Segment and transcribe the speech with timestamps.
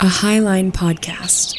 [0.00, 1.54] a Highline podcast.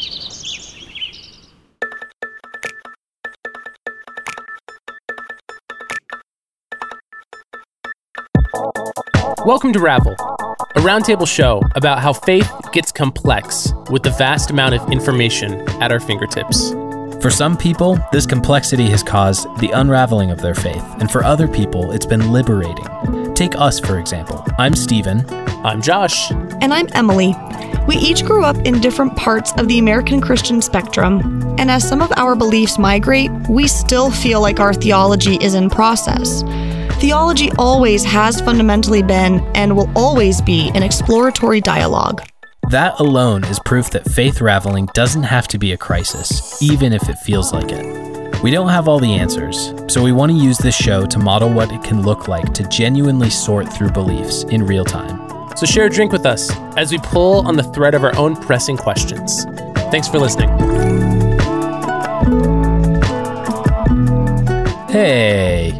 [9.43, 14.75] Welcome to Ravel, a roundtable show about how faith gets complex with the vast amount
[14.75, 16.73] of information at our fingertips.
[17.23, 21.47] For some people, this complexity has caused the unraveling of their faith, and for other
[21.47, 23.33] people, it's been liberating.
[23.33, 24.45] Take us, for example.
[24.59, 25.25] I'm Stephen.
[25.65, 26.29] I'm Josh.
[26.29, 27.33] And I'm Emily.
[27.87, 32.01] We each grew up in different parts of the American Christian spectrum, and as some
[32.01, 36.43] of our beliefs migrate, we still feel like our theology is in process.
[36.99, 42.21] Theology always has fundamentally been and will always be an exploratory dialogue.
[42.71, 47.07] That alone is proof that faith raveling doesn't have to be a crisis, even if
[47.07, 48.43] it feels like it.
[48.43, 51.53] We don't have all the answers, so we want to use this show to model
[51.53, 55.26] what it can look like to genuinely sort through beliefs in real time.
[55.57, 58.35] So share a drink with us as we pull on the thread of our own
[58.35, 59.43] pressing questions.
[59.89, 60.49] Thanks for listening.
[64.87, 65.71] Hey.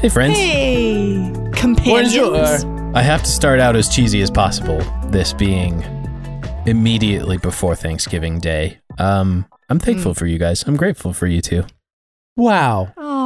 [0.00, 0.38] Hey, friends.
[0.38, 2.16] Hey, companions.
[2.16, 2.94] Bonjour.
[2.94, 5.82] I have to start out as cheesy as possible, this being
[6.66, 8.78] immediately before Thanksgiving Day.
[8.98, 10.62] Um, I'm thankful for you guys.
[10.62, 11.64] I'm grateful for you too.
[12.36, 12.92] Wow.
[12.96, 13.17] Aww.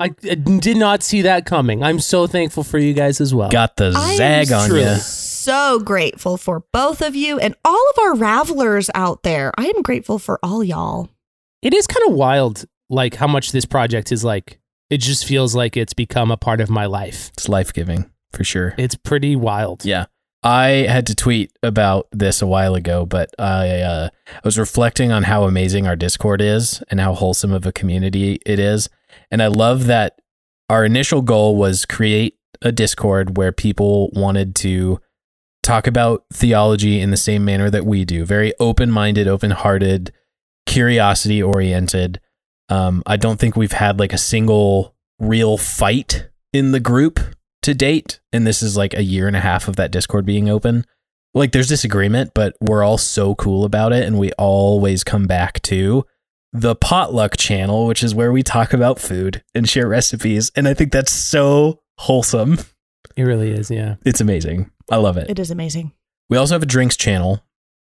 [0.00, 1.82] I, I did not see that coming.
[1.82, 3.50] I'm so thankful for you guys as well.
[3.50, 4.94] Got the I am zag on you.
[4.96, 9.52] so grateful for both of you and all of our ravelers out there.
[9.56, 11.08] I am grateful for all y'all.
[11.62, 14.60] It is kind of wild, like how much this project is like.
[14.90, 17.30] It just feels like it's become a part of my life.
[17.34, 18.74] It's life giving for sure.
[18.78, 19.84] It's pretty wild.
[19.84, 20.06] Yeah.
[20.42, 25.10] I had to tweet about this a while ago, but I uh, I was reflecting
[25.10, 28.88] on how amazing our Discord is and how wholesome of a community it is.
[29.30, 30.20] And I love that
[30.68, 35.00] our initial goal was create a Discord where people wanted to
[35.62, 40.12] talk about theology in the same manner that we do, very open-minded, open-hearted,
[40.66, 42.20] curiosity oriented.
[42.68, 47.20] Um, I don't think we've had like a single real fight in the group
[47.62, 48.20] to date.
[48.32, 50.84] And this is like a year and a half of that Discord being open.
[51.34, 54.06] Like there's disagreement, but we're all so cool about it.
[54.06, 56.04] And we always come back to
[56.52, 60.50] the potluck channel, which is where we talk about food and share recipes.
[60.56, 62.58] And I think that's so wholesome.
[63.16, 63.96] It really is, yeah.
[64.04, 64.70] It's amazing.
[64.90, 65.28] I love it.
[65.28, 65.92] It is amazing.
[66.30, 67.42] We also have a drinks channel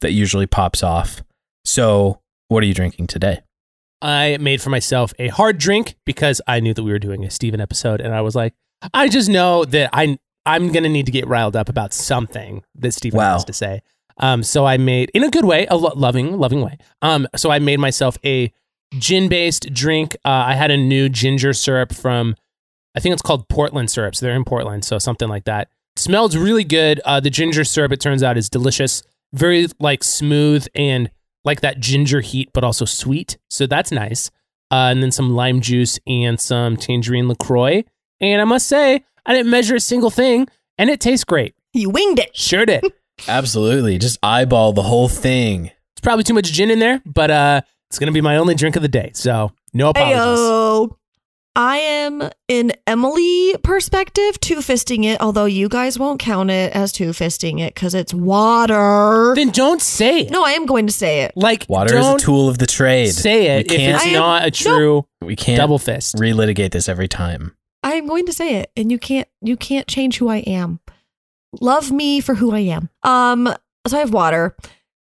[0.00, 1.22] that usually pops off.
[1.64, 3.40] So, what are you drinking today?
[4.00, 7.30] I made for myself a hard drink because I knew that we were doing a
[7.30, 8.54] Steven episode and I was like,
[8.94, 12.92] I just know that I I'm gonna need to get riled up about something that
[12.92, 13.32] Steven Wow.
[13.32, 13.80] has to say.
[14.19, 16.78] Um, so I made in a good way, a lo- loving, loving way.
[17.03, 18.53] Um, so I made myself a
[18.99, 20.16] gin based drink.
[20.25, 22.34] Uh, I had a new ginger syrup from,
[22.94, 24.21] I think it's called Portland syrups.
[24.21, 25.69] They're in Portland, so something like that.
[25.97, 27.00] Smells really good.
[27.04, 29.03] Uh, the ginger syrup, it turns out, is delicious.
[29.32, 31.10] Very like smooth and
[31.44, 33.38] like that ginger heat, but also sweet.
[33.48, 34.31] So that's nice.
[34.71, 37.84] Uh, and then some lime juice and some tangerine LaCroix.
[38.21, 40.48] And I must say, I didn't measure a single thing,
[40.78, 41.54] and it tastes great.
[41.72, 42.37] You winged it.
[42.37, 42.84] Sure did.
[43.28, 43.99] Absolutely.
[43.99, 45.66] Just eyeball the whole thing.
[45.93, 47.60] It's probably too much gin in there, but uh,
[47.91, 49.10] it's gonna be my only drink of the day.
[49.15, 50.19] So no apologies.
[50.19, 50.97] Ayo.
[51.59, 56.93] I am in Emily perspective two fisting it, although you guys won't count it as
[56.93, 59.33] two fisting it because it's water.
[59.34, 60.31] Then don't say it.
[60.31, 61.33] no, I am going to say it.
[61.34, 63.12] Like Water is a tool of the trade.
[63.12, 66.16] Say it We if can't, it's am- not a true we can't double fist.
[66.16, 67.56] relitigate this every time.
[67.83, 70.81] I am going to say it, and you can't you can't change who I am.
[71.60, 72.88] Love me for who I am.
[73.02, 73.52] Um,
[73.86, 74.56] so I have water,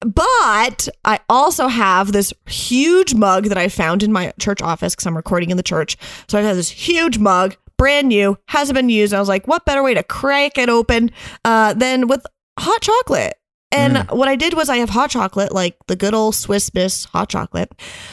[0.00, 5.06] but I also have this huge mug that I found in my church office because
[5.06, 5.97] I'm recording in the church.
[6.28, 9.15] So I have this huge mug, brand new, hasn't been used.
[9.15, 11.10] I was like, what better way to crack it open
[11.44, 12.25] uh, than with
[12.59, 13.34] hot chocolate?
[13.75, 17.04] And what I did was I have hot chocolate, like the good old Swiss Miss
[17.06, 17.72] hot chocolate,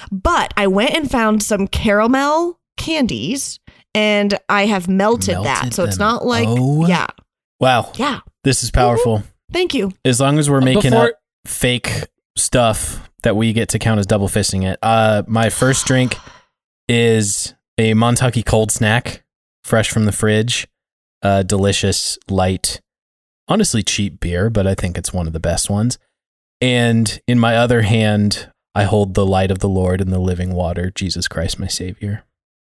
[0.09, 3.59] but I went and found some caramel candies
[3.93, 5.43] and I have melted, that.
[5.43, 6.87] Melted So it's not like, Oh.
[6.87, 7.07] yeah,
[7.59, 7.91] Wow.
[7.95, 8.21] yeah.
[8.43, 9.23] This is powerful.
[9.51, 9.91] Thank you.
[10.05, 11.15] As long as we're making Before- up
[11.45, 12.05] fake
[12.37, 14.79] stuff that we get to count as double fisting it.
[14.81, 16.15] Uh, my first drink
[16.87, 19.23] is a Montucky cold snack,
[19.63, 20.67] fresh from the fridge.
[21.21, 22.79] Uh, delicious, light,
[23.49, 25.97] honestly cheap beer, but I think it's one of the best ones.
[26.61, 30.53] And in my other hand, I hold the light of the Lord and the living
[30.53, 32.23] water, Jesus Christ, my Savior.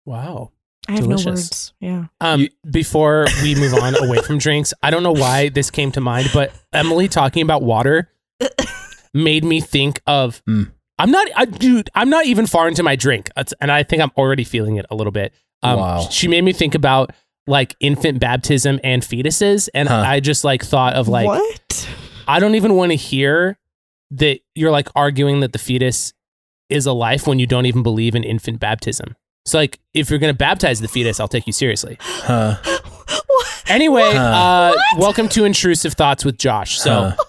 [0.05, 0.51] Wow.
[0.87, 1.25] I have Delicious.
[1.25, 1.73] no words.
[1.79, 2.05] Yeah.
[2.21, 6.01] Um, before we move on away from drinks, I don't know why this came to
[6.01, 8.09] mind, but Emily talking about water
[9.13, 10.43] made me think of.
[10.45, 10.71] Mm.
[10.97, 11.89] I'm not, I, dude.
[11.95, 13.29] I'm not even far into my drink,
[13.59, 15.33] and I think I'm already feeling it a little bit.
[15.63, 16.07] Um, Wow.
[16.09, 17.11] She made me think about
[17.47, 20.03] like infant baptism and fetuses, and Huh.
[20.05, 21.89] I just like thought of like what?
[22.27, 23.57] I don't even want to hear
[24.11, 26.13] that you're like arguing that the fetus
[26.69, 29.15] is a life when you don't even believe in infant baptism.
[29.45, 31.97] So like if you're going to baptize the fetus, I'll take you seriously.
[31.99, 32.57] Huh.
[33.67, 34.73] Anyway, Huh.
[34.75, 36.77] uh, welcome to intrusive thoughts with Josh.
[36.79, 37.23] So Huh.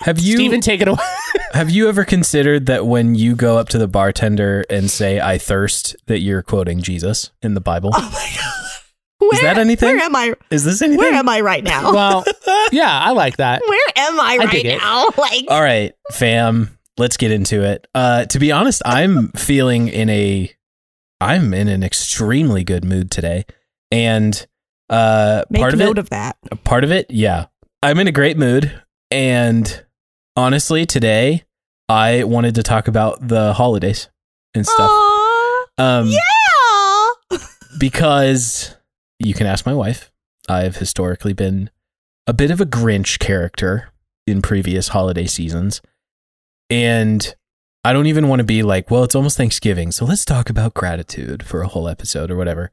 [0.00, 0.98] have you Steven, take it away.
[1.52, 5.38] have you ever considered that when you go up to the bartender and say "I
[5.38, 7.90] thirst," that you're quoting Jesus in the Bible?
[7.94, 8.52] Oh my god.
[9.18, 9.96] Where, that anything?
[9.96, 10.34] Where am I?
[10.50, 10.98] Is this anything?
[10.98, 11.92] Where am I right now?
[11.94, 12.24] well,
[12.70, 13.62] yeah, I like that.
[13.66, 14.78] where am I right it.
[14.78, 15.08] now?
[15.16, 17.86] Like All right, fam, let's get into it.
[17.94, 20.50] Uh, to be honest, I'm feeling in a,
[21.20, 23.44] I'm in an extremely good mood today,
[23.90, 24.46] and
[24.90, 26.36] uh, make part of note it, of that.
[26.64, 27.46] part of it, yeah,
[27.82, 29.84] I'm in a great mood, and
[30.36, 31.44] honestly, today
[31.88, 34.08] I wanted to talk about the holidays
[34.54, 34.90] and stuff.
[34.90, 37.38] Aw, Um, yeah.
[37.78, 38.76] because
[39.18, 40.10] you can ask my wife.
[40.48, 41.70] I've historically been
[42.26, 43.92] a bit of a Grinch character
[44.26, 45.80] in previous holiday seasons.
[46.70, 47.34] And
[47.86, 50.74] I don't even want to be like, well, it's almost Thanksgiving, so let's talk about
[50.74, 52.72] gratitude for a whole episode or whatever.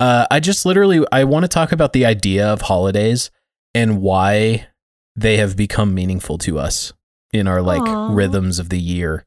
[0.00, 3.30] Uh, I just literally I want to talk about the idea of holidays
[3.76, 4.66] and why
[5.14, 6.92] they have become meaningful to us
[7.32, 8.12] in our like Aw.
[8.12, 9.24] rhythms of the year.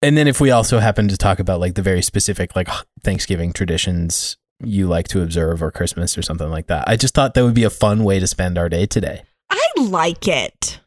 [0.00, 2.68] And then if we also happen to talk about like the very specific like
[3.02, 6.84] Thanksgiving traditions you like to observe or Christmas or something like that.
[6.86, 9.24] I just thought that would be a fun way to spend our day today.
[9.50, 10.78] I like it.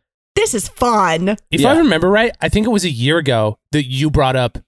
[0.45, 1.30] This is fun.
[1.50, 1.71] If Yeah.
[1.71, 4.59] I remember right, I think it was a year ago that you brought up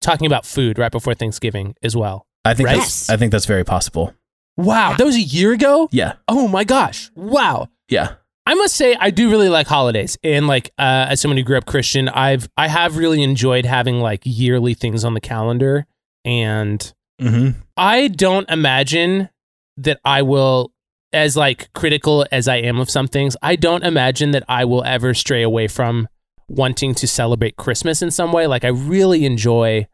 [0.00, 2.26] talking about food right before Thanksgiving as well.
[2.42, 2.78] I think Right?
[2.78, 4.14] that's I think that's very possible.
[4.56, 5.90] Wow, that was a year ago?
[5.92, 6.14] Yeah.
[6.26, 7.10] Oh my gosh.
[7.14, 7.68] Wow.
[7.90, 8.14] Yeah.
[8.46, 10.16] I must say I do really like holidays.
[10.24, 14.00] And like uh, as someone who grew up Christian, I've I have really enjoyed having
[14.00, 15.84] like yearly things on the calendar
[16.24, 17.56] and Mhm.
[17.76, 19.28] I don't imagine
[19.76, 20.72] that I will
[21.16, 24.84] as like critical as I am of some things, I don't imagine that I will
[24.84, 26.08] ever stray away from
[26.48, 28.46] wanting to celebrate Christmas in some way.
[28.46, 29.88] Like I really enjoy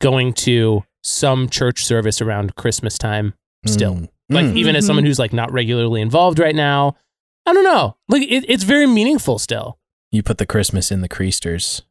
[0.00, 3.34] going to some church service around Christmas time
[3.66, 3.94] still.
[3.94, 4.08] Mm.
[4.28, 4.56] Like Mm.
[4.56, 6.96] even as someone who's like not regularly involved right now,
[7.46, 7.96] I don't know.
[8.08, 9.78] Like it, it's very meaningful still.
[10.10, 11.82] you put the Christmas in the Chreasters.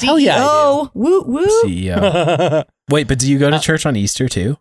[0.00, 0.90] Hell yeah, I CEO.
[0.94, 1.46] Woo woo.
[1.64, 2.64] CEO.
[2.90, 4.56] Wait, but do you go to Uh, church on Easter too?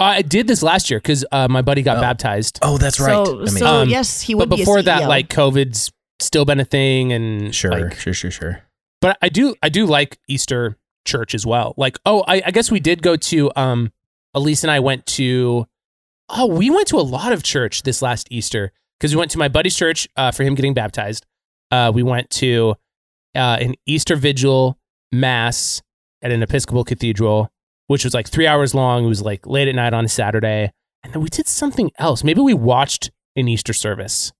[0.00, 2.00] I did this last year because uh, my buddy got Oh.
[2.00, 2.58] baptized.
[2.62, 3.26] Oh, that's right.
[3.26, 5.08] So, so Um, yes, he but would be a before that, CEO.
[5.08, 5.90] like COVID's
[6.20, 8.62] still been a thing, and sure, like, sure, sure, sure.
[9.00, 11.74] but I do I do like Easter church as well.
[11.76, 13.92] Like, oh, I, I guess we did go to um
[14.34, 15.66] Elise and I went to
[16.30, 18.70] oh, we went to a lot of church this last Easter
[19.00, 21.24] because we went to my buddy's church uh, for him getting baptized.
[21.70, 22.74] Uh, we went to
[23.34, 24.78] uh, an Easter vigil
[25.12, 25.80] mass
[26.22, 27.50] at an Episcopal cathedral,
[27.88, 29.04] which was like three hours long.
[29.04, 30.70] It was like late at night on a Saturday,
[31.02, 32.22] and then we did something else.
[32.22, 34.32] Maybe we watched an Easter service,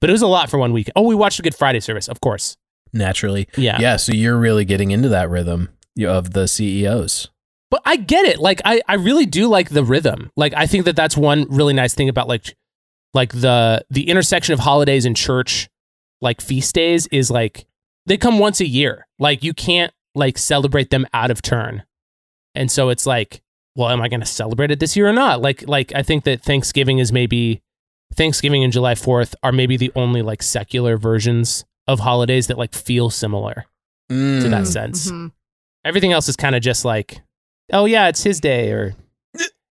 [0.00, 0.90] but it was a lot for one week.
[0.96, 2.56] Oh, we watched a Good Friday service, of course.
[2.92, 3.48] Naturally.
[3.56, 3.78] Yeah.
[3.80, 5.70] Yeah, so you're really getting into that rhythm
[6.02, 7.28] of the CEOs.
[7.70, 8.38] But I get it.
[8.38, 10.30] Like I, I really do like the rhythm.
[10.36, 12.54] Like I think that that's one really nice thing about like
[13.14, 15.68] like the the intersection of holidays and church
[16.20, 17.66] like feast days is like
[18.06, 19.06] they come once a year.
[19.18, 21.82] Like you can't like celebrate them out of turn.
[22.54, 23.42] And so it's like,
[23.76, 25.42] well, am I going to celebrate it this year or not?
[25.42, 27.62] Like like I think that Thanksgiving is maybe
[28.14, 32.74] Thanksgiving and July 4th are maybe the only like secular versions of holidays that like
[32.74, 33.64] feel similar
[34.08, 34.50] to Mm.
[34.50, 35.32] that sense Mhm.
[35.84, 37.20] everything else is kind of just like,
[37.72, 38.94] oh yeah, it's his day, or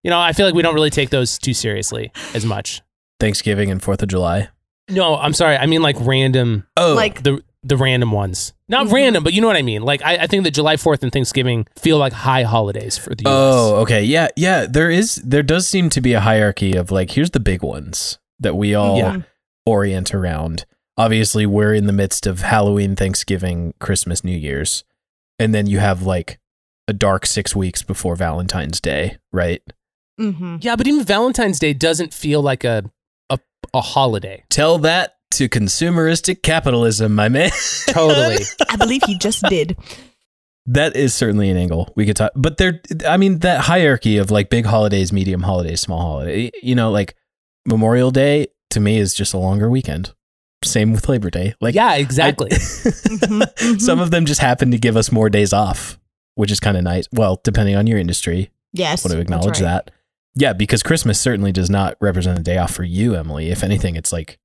[0.02, 2.82] you know, I feel like we don't really take those too seriously as much.
[3.20, 4.48] Thanksgiving and 4th of July.
[4.90, 8.92] No, I'm sorry, I mean like random, Oh, Like the the random ones, not Mhm.
[8.92, 9.82] random, but you know what I mean.
[9.82, 13.22] Like I, I think that July Fourth and Thanksgiving feel like high holidays for the
[13.24, 13.32] U.S.
[13.34, 14.02] Oh, okay.
[14.04, 14.66] Yeah, yeah.
[14.68, 18.18] There is there does seem to be a hierarchy of like here's the big ones
[18.38, 19.16] that we all Yeah.
[19.66, 20.66] orient around.
[20.96, 24.84] Obviously, we're in the midst of Halloween, Thanksgiving, Christmas, New Year's.
[25.38, 26.38] And then you have like
[26.86, 29.62] a dark 6 weeks before Valentine's Day, right?
[30.20, 30.62] Mhm.
[30.62, 32.84] yeah, but even Valentine's Day doesn't feel like a
[33.30, 33.38] a,
[33.72, 34.44] a holiday.
[34.50, 37.50] Tell that to consumeristic capitalism, my man.
[37.88, 38.38] Totally.
[38.68, 39.76] I believe he just did.
[40.66, 44.30] that is certainly an angle we could talk but there i mean that hierarchy of
[44.30, 47.14] like big holidays medium holidays small holiday you know like
[47.66, 50.14] memorial day to me is just a longer weekend
[50.64, 52.48] same with labor day like yeah, exactly.
[52.54, 53.80] Mhm, mhm.
[53.80, 55.98] some of them just happen to give us more days off
[56.36, 59.04] which is kind of nice well depending on your industry Yes.
[59.04, 59.84] want to acknowledge right.
[59.84, 59.90] that
[60.34, 63.96] yeah because christmas certainly does not represent a day off for you emily if anything
[63.96, 64.38] it's like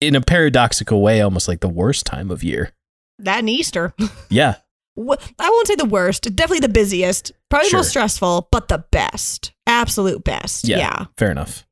[0.00, 2.72] in a paradoxical way almost like the worst time of year
[3.18, 3.94] That and Easter.
[4.30, 4.56] yeah
[4.98, 6.24] I won't say the worst.
[6.34, 7.32] Definitely the busiest.
[7.48, 7.78] Probably the Sure.
[7.78, 9.52] most stressful, but the best.
[9.66, 10.68] Absolute best.
[10.68, 10.78] Yeah.
[10.78, 11.04] Yeah.
[11.16, 11.66] Fair enough.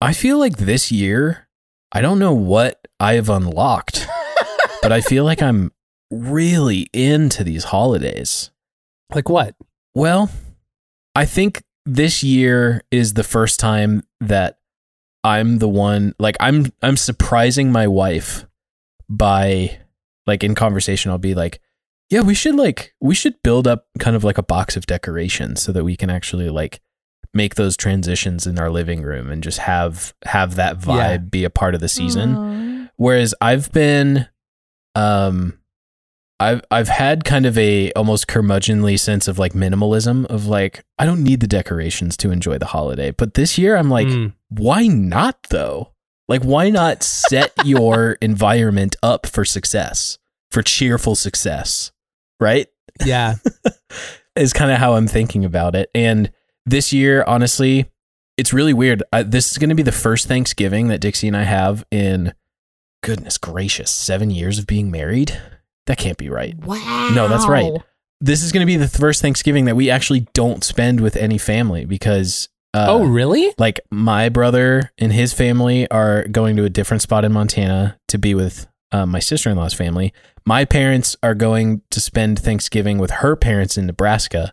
[0.00, 1.48] I feel like this year,
[1.90, 4.06] I don't know what I've unlocked,
[4.82, 5.72] but I feel like I'm
[6.10, 8.50] really into these holidays.
[9.14, 9.54] Like what?
[9.94, 10.30] Well,
[11.14, 14.55] I think this year is the first time that
[15.26, 18.46] I'm the one like I'm I'm surprising my wife
[19.08, 19.78] by
[20.26, 21.60] like in conversation I'll be like,
[22.10, 25.60] "Yeah, we should like we should build up kind of like a box of decorations
[25.62, 26.80] so that we can actually like
[27.34, 31.16] make those transitions in our living room and just have have that vibe Yeah.
[31.18, 32.66] be a part of the season." Aw.
[32.98, 34.26] Whereas I've been,
[34.94, 35.58] um,
[36.40, 41.04] I've I've had kind of a almost curmudgeonly sense of like minimalism of like I
[41.04, 43.10] don't need the decorations to enjoy the holiday.
[43.10, 44.32] But this year I'm like, Mm.
[44.48, 45.92] Why not though?
[46.28, 50.18] Like why not set your environment up for success,
[50.50, 51.92] for cheerful success,
[52.40, 52.66] right?
[53.04, 53.36] Yeah.
[54.36, 55.90] is kind of how I'm thinking about it.
[55.94, 56.30] And
[56.66, 57.90] this year, honestly,
[58.36, 59.02] it's really weird.
[59.12, 62.34] I, this is going to be the first Thanksgiving that Dixie and I have in,
[63.02, 65.40] goodness gracious, seven years of being married.
[65.86, 66.56] That can't be right.
[66.58, 67.12] Wow.
[67.14, 67.72] No, that's right.
[68.20, 71.38] This is going to be the first Thanksgiving that we actually don't spend with any
[71.38, 72.48] family because.
[72.76, 73.52] Uh, oh, really?
[73.58, 78.18] like my brother and his family are going to a different spot in Montana to
[78.18, 80.12] be with uh, my sister in law's family.
[80.44, 84.52] My parents are going to spend Thanksgiving with her parents in Nebraska.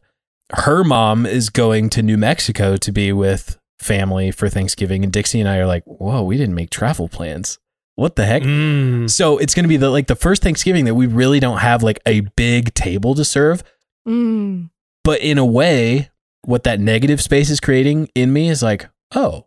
[0.53, 5.03] Her mom is going to New Mexico to be with family for Thanksgiving.
[5.03, 7.59] And Dixie and I are like, whoa, we didn't make travel plans.
[7.95, 8.41] What the heck?
[8.41, 9.09] Mm.
[9.09, 11.83] So it's going to be the like the first Thanksgiving that we really don't have
[11.83, 13.63] like a big table to serve
[14.07, 14.69] Mm.
[15.03, 16.09] but in a way
[16.45, 19.45] what that negative space is creating in me is like oh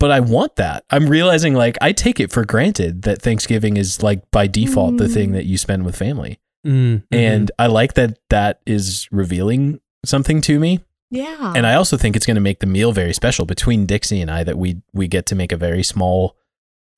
[0.00, 4.02] but i want that i'm realizing like i take it for granted that thanksgiving is
[4.02, 5.14] like by default the Mm.
[5.14, 7.02] thing that you spend with family Mm, mhm.
[7.10, 11.52] and i like that that is revealing something to me Yeah.
[11.56, 14.30] and i also think it's going to make the meal very special between dixie and
[14.30, 16.36] i that we we get to make a very small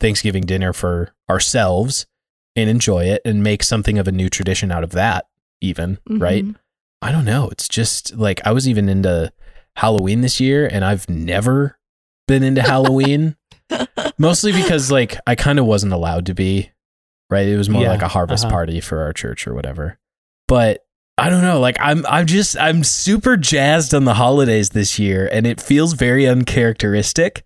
[0.00, 2.06] thanksgiving dinner for ourselves
[2.56, 5.26] and enjoy it and make something of a new tradition out of that
[5.60, 6.56] even right Mhm.
[7.04, 7.50] I don't know.
[7.50, 9.30] It's just like I was even into
[9.76, 11.78] Halloween this year and I've never
[12.26, 13.36] been into Halloween.
[14.18, 16.70] Mostly because like I kind of wasn't allowed to be,
[17.28, 17.46] right?
[17.46, 18.54] It was more Yeah, like a harvest uh-huh.
[18.54, 19.98] party for our church or whatever.
[20.48, 20.86] But
[21.18, 25.28] I don't know, like I'm I'm just I'm super jazzed on the holidays this year
[25.30, 27.44] and it feels very uncharacteristic,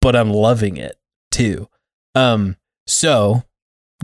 [0.00, 0.96] but I'm loving it
[1.30, 1.68] too.
[2.14, 2.56] Um
[2.86, 3.44] so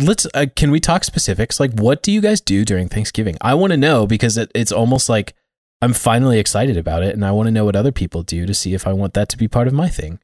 [0.04, 3.54] let's uh, can we talk specifics like what do you guys do during thanksgiving i
[3.54, 5.35] want to know because it, it's almost like
[5.83, 8.54] i'm finally excited about it and i want to know what other people do to
[8.54, 10.19] see if i want that to be part of my thing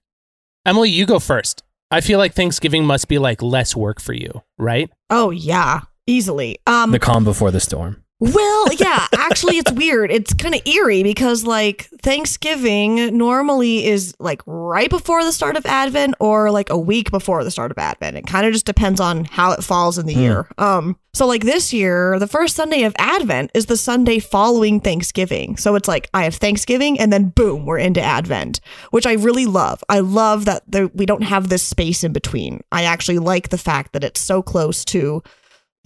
[0.67, 1.63] Emily, you go first.
[1.93, 4.91] I feel like Thanksgiving must be like less work for you, right?
[5.09, 6.59] Oh yeah, easily.
[6.67, 6.91] Um.
[6.91, 10.11] the calm before the storm Well, yeah, actually, it's weird.
[10.11, 15.67] It's kind of eerie because, like, Thanksgiving normally is like right before the start of
[15.67, 18.17] Advent or like a week before the start of Advent.
[18.17, 20.21] It kind of just depends on how it falls in the Hmm.
[20.21, 20.49] year.
[20.57, 25.57] Um, so like this year, the first Sunday of Advent is the Sunday following Thanksgiving.
[25.59, 28.61] So it's like I have Thanksgiving and then boom, we're into Advent,
[28.93, 29.83] which I really love.
[29.91, 32.61] I love that there, we don't have this space in between.
[32.73, 35.23] I actually like the fact that it's so close to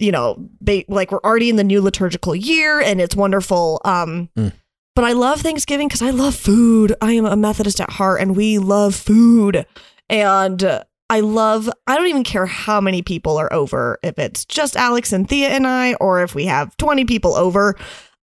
[0.01, 3.79] you know, they like we're already in the new liturgical year and it's wonderful.
[3.85, 4.51] Um, Mm.
[4.95, 6.93] but I love Thanksgiving because I love food.
[7.01, 9.65] I am a Methodist at heart and we love food.
[10.09, 14.43] And uh, I love, I don't even care how many people are over, if it's
[14.45, 17.75] just Alex and Thea and I, or if we have 20 people over.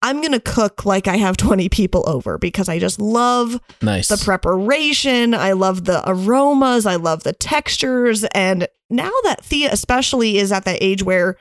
[0.02, 4.08] I'm going to cook like I have 20 people over because I just love nice
[4.08, 5.34] the preparation.
[5.34, 6.86] I love the aromas.
[6.86, 8.22] I love the textures.
[8.34, 11.36] And now that Thea, especially, is at that age where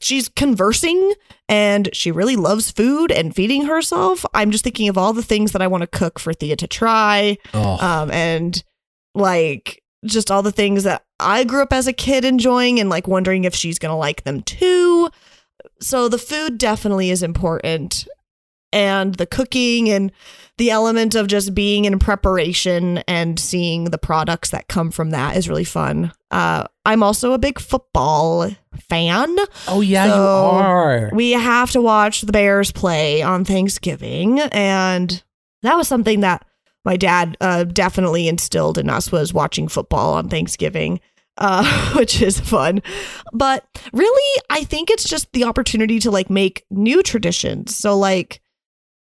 [0.00, 1.12] she's conversing
[1.48, 5.52] and she really loves food and feeding herself, I'm just thinking of all the things
[5.52, 7.38] that I want to cook for Thea to try.
[7.54, 8.62] oh Um, and
[9.14, 13.08] like just all the things that I grew up as a kid enjoying and like
[13.08, 15.08] wondering if she's going to like them too.
[15.80, 18.06] So the food definitely is important
[18.76, 20.12] and the cooking and
[20.58, 25.34] the element of just being in preparation and seeing the products that come from that
[25.34, 26.12] is really fun.
[26.30, 28.50] Uh, I'm also a big football
[28.88, 29.34] fan.
[29.66, 31.10] Oh yeah, you are.
[31.14, 35.22] We have to watch the Bears play on Thanksgiving, and
[35.62, 36.46] that was something that
[36.84, 41.00] my dad uh, definitely instilled in us was watching football on Thanksgiving,
[41.38, 42.82] uh, which is fun.
[43.32, 47.74] But really, I think it's just the opportunity to like make new traditions.
[47.74, 48.40] So like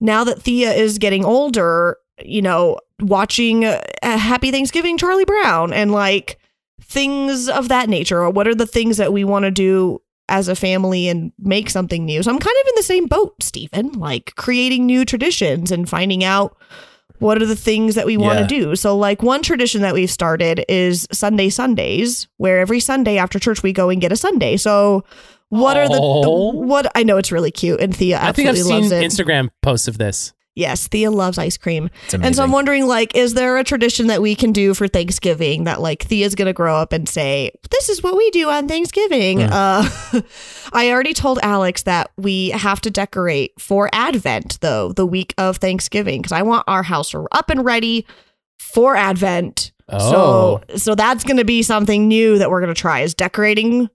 [0.04, 5.92] now that Thea is getting older, you know, watching uh, Happy Thanksgiving Charlie Brown and
[5.92, 6.38] like
[6.82, 10.48] things of that nature or what are the things that we want to do as
[10.48, 12.22] a family and make something new.
[12.24, 16.24] So I'm kind of in the same boat, Stephen, like creating new traditions and finding
[16.24, 16.56] out
[17.20, 18.48] what are the things that we want Yeah.
[18.48, 18.76] to do.
[18.76, 23.64] So like one tradition that we've started is Sundae Sundays, where every Sunday after church
[23.64, 24.58] we go and get a sundae.
[24.58, 25.04] So
[25.62, 26.52] What are the, Oh.
[26.52, 26.92] the what?
[26.96, 29.26] I know it's really cute, and Thea absolutely I think I've absolutely seen loves it.
[29.26, 30.34] Instagram posts of this.
[30.56, 34.22] yes, Thea loves ice cream, and so I'm wondering, like, is there a tradition that
[34.22, 38.04] we can do for Thanksgiving that like Thea's gonna grow up and say, "This is
[38.04, 39.40] what we do on Thanksgiving"?
[39.40, 39.50] Mm.
[39.52, 40.22] Uh,
[40.74, 45.58] I already told Alex that we have to decorate for Advent though the week of
[45.58, 48.06] Thanksgiving because I want our house up and ready
[48.60, 49.72] for Advent.
[49.90, 50.62] Oh.
[50.70, 53.90] So so that's going to be something new that we're going to try is decorating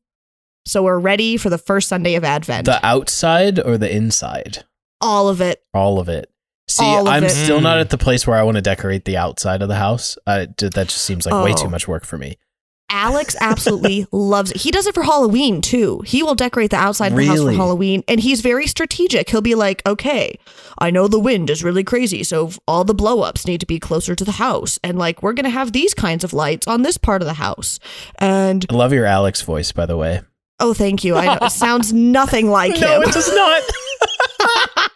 [0.69, 2.67] so we're ready for the first Sunday of Advent.
[2.67, 4.65] the outside or the inside?
[5.01, 5.63] All of it.
[5.75, 6.31] All of it.
[6.69, 7.31] See, of I'm it.
[7.31, 7.63] still Mm.
[7.63, 10.19] not at the place where I want to decorate the outside of the house.
[10.27, 11.57] I, that just seems like way Oh.
[11.63, 12.37] too much work for me.
[12.91, 14.59] Alex absolutely loves it.
[14.63, 16.01] He does it for Halloween too.
[16.07, 19.29] He will decorate the outside of the house for Halloween and he's very strategic.
[19.29, 20.39] He'll be like, "Okay,
[20.79, 24.15] I know the wind is really crazy, so all the blow-ups need to be closer
[24.15, 26.97] to the house and like we're going to have these kinds of lights on this
[26.99, 27.79] part of the house."
[28.19, 30.21] And I love your Alex voice, by the way.
[30.61, 31.17] Oh, thank you.
[31.17, 33.03] I know it sounds nothing like him.
[33.03, 33.63] does not.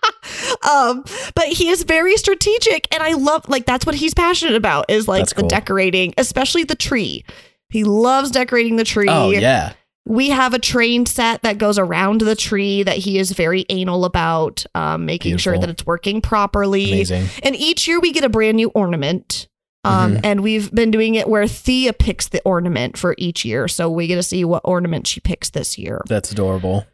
[0.71, 1.05] um
[1.35, 5.09] but he is very strategic and i love like that's what he's passionate about is
[5.09, 5.49] like That's the cool.
[5.49, 7.25] decorating especially the tree
[7.69, 9.73] he loves decorating the tree oh yeah,
[10.07, 14.05] we have a train set that goes around the tree that he is very anal
[14.05, 17.27] about um, making sure that it's working properly amazing.
[17.43, 19.49] and each year we get a brand new ornament
[19.85, 20.21] um, Mhm.
[20.25, 24.07] and we've been doing it where thea picks the ornament for each year so we
[24.07, 26.87] get to see what ornament she picks this year That's adorable.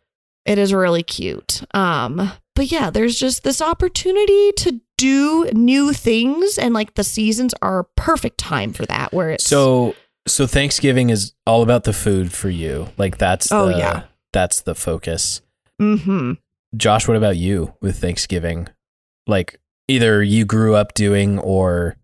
[0.46, 1.62] it is really cute.
[1.74, 7.54] Um, but yeah, there's just this opportunity to do new things, and like the seasons
[7.62, 9.12] are a perfect time for that.
[9.12, 9.94] Where it's So,
[10.26, 12.88] so Thanksgiving is all about the food for you.
[12.96, 14.02] Like that's Oh, the, yeah.
[14.32, 15.40] that's the focus.
[15.78, 16.32] hmm
[16.76, 18.68] Josh, what about you with Thanksgiving?
[19.28, 21.96] Like either you grew up doing, or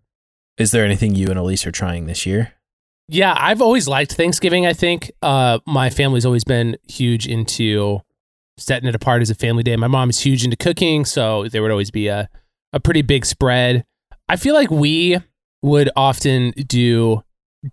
[0.59, 2.53] is there anything you and Elise are trying this year?
[3.09, 4.67] Yeah, I've always liked Thanksgiving.
[4.67, 8.01] I think uh, my family's always been huge into
[8.57, 9.77] setting it apart as a family day.
[9.77, 12.29] My mom is huge into cooking, so there would always be a,
[12.73, 13.85] a pretty big spread.
[14.29, 15.19] I feel like we
[15.63, 17.23] would often do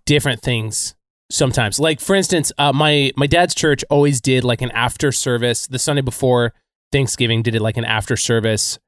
[0.04, 0.94] different things
[1.30, 1.78] sometimes.
[1.78, 5.78] Like for instance, uh, my my dad's church always did like an after service the
[5.78, 6.52] Sunday before
[6.90, 7.42] Thanksgiving.
[7.42, 8.78] Did it like an after service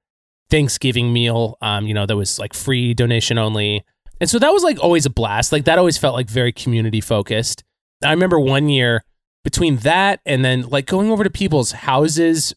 [0.51, 1.57] Thanksgiving meal.
[1.61, 3.85] Um, you know, that was like free donation only.
[4.21, 5.53] And so that was like always a blast.
[5.53, 7.65] Like that always felt like very community focused.
[8.05, 9.03] I remember one year
[9.43, 12.55] between that and then like going over to people's houses,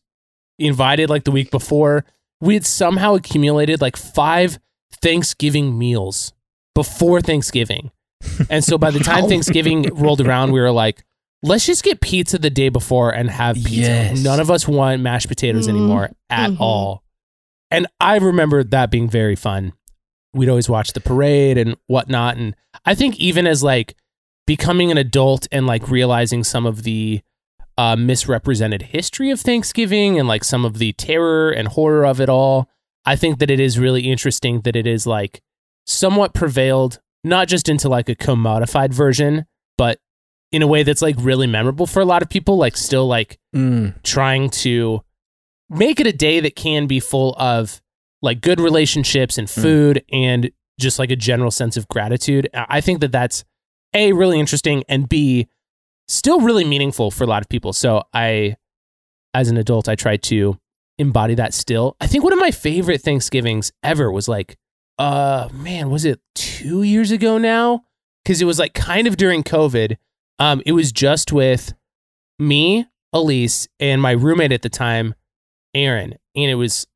[0.60, 2.06] invited like the week before,
[2.42, 4.60] we had somehow accumulated like five
[5.02, 6.34] Thanksgiving meals
[6.76, 7.92] before Thanksgiving.
[8.50, 11.04] And so by the time Thanksgiving rolled around, we were like,
[11.44, 13.72] let's just get pizza the day before and have pizza.
[13.72, 14.24] Yes.
[14.24, 15.70] None of us want mashed potatoes Mhm.
[15.70, 16.60] anymore at Mhm.
[16.60, 17.04] all.
[17.70, 19.74] And I remember that being very fun.
[20.34, 22.38] We'd always watch the parade and whatnot.
[22.38, 23.96] And I think even as like
[24.46, 27.22] becoming an adult and like realizing some of the
[27.78, 32.30] uh, misrepresented history of Thanksgiving and like some of the terror and horror of it
[32.30, 32.70] all,
[33.06, 35.42] I think that it is really interesting that it is like
[35.86, 39.46] somewhat prevailed, not just into like a commodified version,
[39.78, 40.00] but
[40.52, 43.38] in a way that's like really memorable for a lot of people, like still like
[43.56, 45.02] Mm, trying to
[45.70, 47.82] make it a day that can be full of
[48.22, 52.50] like good relationships and food and just like a general sense of gratitude.
[52.54, 53.44] I I think that that's
[53.94, 55.48] a really interesting and b
[56.08, 57.74] still really meaningful for a lot of people.
[57.74, 58.56] So I
[59.34, 60.58] as an adult I try to
[60.98, 61.96] embody that still.
[62.00, 64.58] I think one of my favorite Thanksgivings ever was like
[65.00, 67.84] uh man, was it 2 years ago now?
[68.26, 69.98] Cuz it was like kind of during COVID.
[70.40, 71.74] Um it was just with
[72.40, 75.16] me, Elise, and my roommate at the time,
[75.78, 76.16] Aaron.
[76.36, 76.88] And it was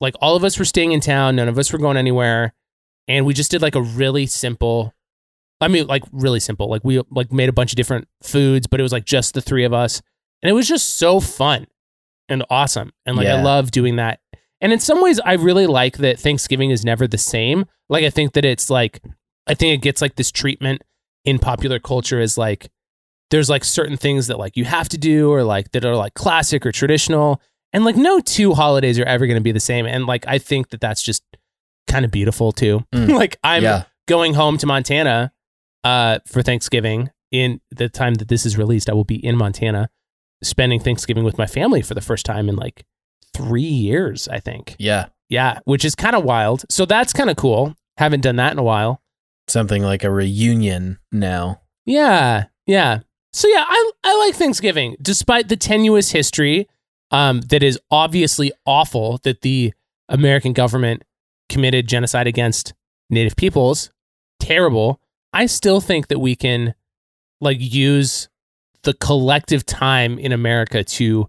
[0.00, 2.54] like all of us were staying in town, none of us were going anywhere.
[3.08, 4.92] And we just did like a really simple,
[5.60, 6.68] I mean, like really simple.
[6.68, 9.40] Like we like made a bunch of different foods, but it was like just the
[9.40, 10.02] three of us.
[10.42, 11.66] And it was just so fun
[12.28, 12.92] and awesome.
[13.06, 14.20] And like I love doing that.
[14.60, 17.66] And in some ways, I really like that Thanksgiving is never the same.
[17.88, 19.02] Like I think that it's like,
[19.46, 20.82] I think it gets like this treatment
[21.24, 22.70] in popular culture is like,
[23.30, 26.14] there's like certain things that like you have to do or like that are like
[26.14, 27.40] classic or traditional
[27.76, 30.38] and like no two holidays are ever going to be the same and like i
[30.38, 31.22] think that that's just
[31.86, 33.10] kind of beautiful too Mm.
[33.22, 35.30] like i'm yeah, going home to montana
[35.84, 39.90] uh for thanksgiving in the time that this is released i will be in montana
[40.42, 42.84] spending thanksgiving with my family for the first time in like
[43.34, 45.06] three years i think yeah.
[45.28, 48.58] yeah which is kind of wild so that's kind of cool haven't done that in
[48.58, 49.00] a while
[49.48, 51.60] Something like a reunion now.
[51.84, 53.00] Yeah, yeah.
[53.32, 56.66] So yeah, I I like Thanksgiving, despite the tenuous history
[57.10, 59.72] um, that is obviously awful that the
[60.08, 61.02] American government
[61.48, 62.74] committed genocide against
[63.10, 63.90] Native peoples.
[64.40, 65.00] Terrible.
[65.32, 66.74] I still think that we can
[67.40, 68.28] like use
[68.82, 71.28] the collective time in America to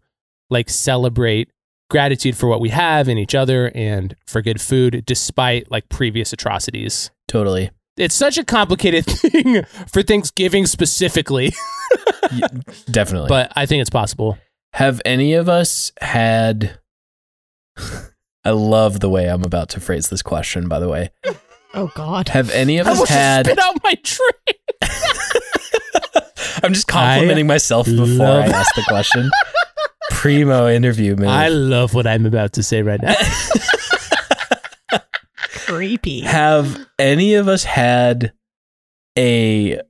[0.49, 1.49] like celebrate
[1.89, 6.33] gratitude for what we have in each other and for good food despite like previous
[6.33, 7.11] atrocities.
[7.27, 7.69] Totally.
[7.97, 11.51] It's such a complicated thing for Thanksgiving specifically,
[12.31, 12.41] Y-
[12.91, 13.29] Definitely.
[13.29, 14.37] but I think it's possible.
[14.73, 16.79] Have any of us had?
[18.45, 20.67] I love the way I'm about to phrase this question.
[20.67, 21.11] By the way,
[21.73, 22.29] Oh God.
[22.29, 23.45] have any of I us had?
[23.47, 24.59] spit out my drink.
[26.63, 29.29] I'm just complimenting myself before love- I ask the question.
[30.11, 31.29] Primo interview, man.
[31.29, 33.13] I love what I'm about to say right now.
[35.67, 36.21] Creepy.
[36.21, 38.33] Have any of us had
[39.17, 39.81] a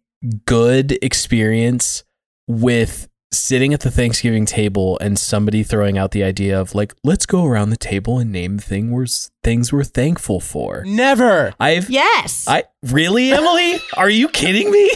[0.45, 2.03] good experience
[2.47, 7.25] with sitting at the Thanksgiving table and somebody throwing out the idea of like, let's
[7.25, 9.07] go around the table and name thing we're,
[9.43, 10.83] things we're thankful for?
[10.85, 11.53] Never.
[11.59, 12.45] I've Yes.
[12.47, 13.79] I really, Emily?
[13.95, 14.91] Are you kidding me?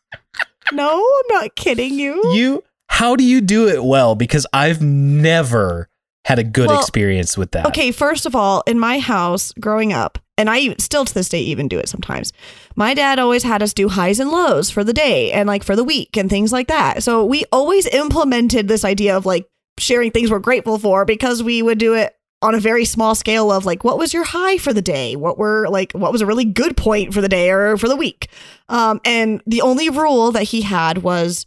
[0.72, 2.22] no, I'm not kidding you.
[2.32, 4.14] You how do you do it well?
[4.14, 5.88] Because I've never
[6.26, 7.66] had a good Well, experience with that.
[7.66, 11.40] Okay, first of all, in my house growing up, and I still to this day
[11.40, 12.32] even do it sometimes.
[12.74, 15.76] My dad always had us do highs and lows for the day and like for
[15.76, 17.04] the week and things like that.
[17.04, 21.62] So we always implemented this idea of like sharing things we're grateful for because we
[21.62, 24.72] would do it on a very small scale of like what was your high for
[24.72, 25.14] the day?
[25.14, 27.96] What were like what was a really good point for the day or for the
[27.96, 28.28] week?
[28.68, 31.46] Um and the only rule that he had was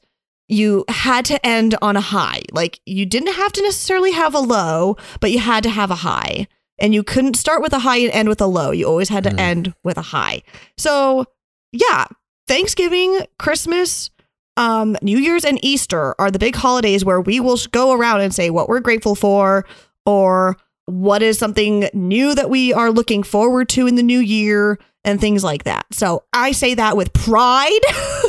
[0.50, 2.42] you had to end on a high.
[2.52, 5.96] Like you didn't have to necessarily have a low, but you had to have a
[5.96, 6.48] high.
[6.82, 8.72] And you couldn't start with a high and end with a low.
[8.72, 9.40] You always had to Hmm.
[9.40, 10.44] end with a high.
[10.78, 11.26] So,
[11.72, 12.06] yeah,
[12.48, 14.10] Thanksgiving, Christmas,
[14.58, 18.34] um, New Year's, and Easter are the big holidays where we will go around and
[18.34, 19.66] say what we're grateful for
[20.06, 24.80] or what is something new that we are looking forward to in the new year
[25.04, 25.86] and things like that.
[25.92, 27.80] So, I say that with pride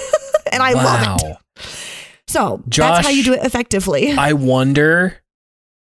[0.52, 1.37] and I love it.
[2.35, 2.57] Wow.
[2.57, 4.12] So Josh- that's how you do it effectively.
[4.19, 5.23] I wonder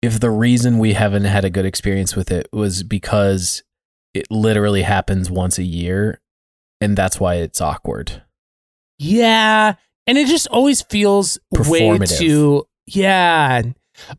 [0.01, 3.63] if the reason we haven't had a good experience with it was because
[4.13, 6.21] it literally happens once a year
[6.79, 8.23] and that's why it's awkward.
[8.99, 9.75] Yeah.
[10.07, 13.61] And it just always feels way too yeah.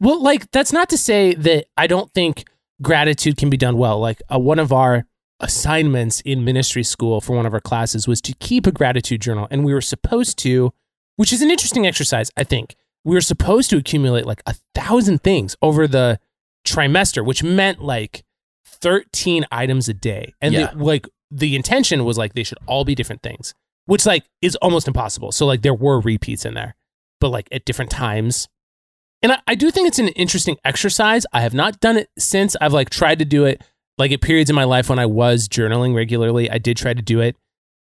[0.00, 2.44] Well, like that's not to say that I don't think
[2.82, 4.00] gratitude can be done well.
[4.00, 5.04] Like uh, one of our
[5.40, 9.46] assignments in ministry school for one of our classes was to keep a gratitude journal
[9.50, 10.72] and we were supposed to
[11.16, 12.76] which is an interesting exercise, I think.
[13.04, 16.18] We were supposed to accumulate like a thousand things over the
[16.66, 18.24] trimester, which meant like
[18.66, 20.34] 13 items a day.
[20.40, 20.72] And Yeah.
[20.74, 23.54] the, like the intention was like they should all be different things,
[23.86, 25.32] which like is almost impossible.
[25.32, 26.74] So like there were repeats in there,
[27.20, 28.48] but like at different times.
[29.22, 31.24] And I, I do think it's an interesting exercise.
[31.32, 32.54] I have not done it since.
[32.60, 33.62] I've like tried to do it
[33.98, 36.50] like at periods in my life when I was journaling regularly.
[36.50, 37.36] I did try to do it.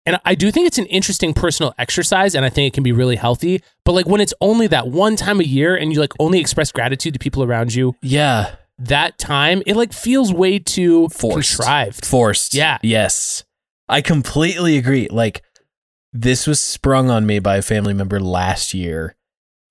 [0.05, 2.91] And I do think it's an interesting personal exercise and I think it can be
[2.91, 3.63] really healthy.
[3.85, 6.71] But like when it's only that one time a year and you like only express
[6.71, 8.55] gratitude to people around you Yeah.
[8.79, 11.57] that time, it like feels way too Forced.
[11.57, 12.05] contrived.
[12.05, 12.53] Forced.
[12.53, 12.79] Yeah.
[12.83, 13.45] Yes.
[13.87, 15.07] I completely agree.
[15.09, 15.41] Like,
[16.11, 19.15] this was sprung on me by a family member last year.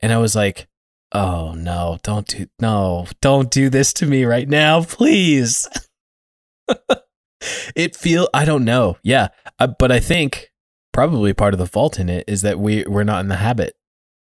[0.00, 0.66] And I was like,
[1.12, 5.68] oh no, don't do, no, don't do this to me right now, please.
[7.76, 8.96] it feel, I don't know.
[9.02, 9.28] Yeah.
[9.58, 10.50] I, but I think
[10.92, 13.74] probably part of the fault in it is that we, we're not in the habit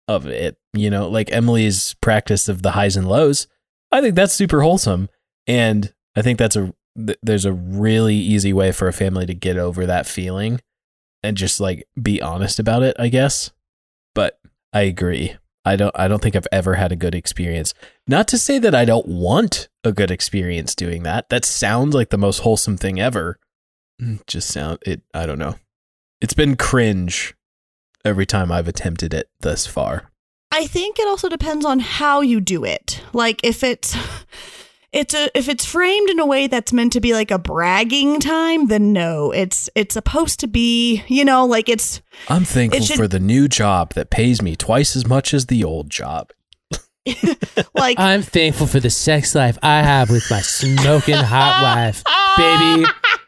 [0.08, 0.58] of it.
[0.74, 3.48] You know, like Emily's practice of the highs and lows.
[3.92, 5.10] I think that's super wholesome.
[5.48, 9.34] And I think that's a th- there's a really easy way for a family to
[9.34, 10.62] get over that feeling
[11.22, 13.52] and just like be honest about it, I guess.
[14.16, 14.40] But
[14.72, 15.38] I agree.
[15.66, 17.74] I don't I don't think I've ever had a good experience.
[18.08, 21.30] Not to say that I don't want a good experience doing that.
[21.30, 23.40] That sounds like the most wholesome thing ever.
[24.02, 25.56] Mm, Just sound it I don't know.
[26.22, 27.34] It's been cringe
[28.04, 30.12] every time I've attempted it thus far.
[30.52, 33.02] I think it also depends on how you do it.
[33.14, 33.96] Like if it's
[34.94, 38.20] it's a if it's framed in a way that's meant to be like a bragging
[38.20, 39.32] time, then no.
[39.32, 43.48] It's it's supposed to be, you know, like it's I'm thankful should- for the new
[43.48, 46.32] job that pays me twice as much as the old job.
[47.76, 52.04] like I'm thankful for the sex life I have with my smoking hot wife,
[52.38, 52.86] baby.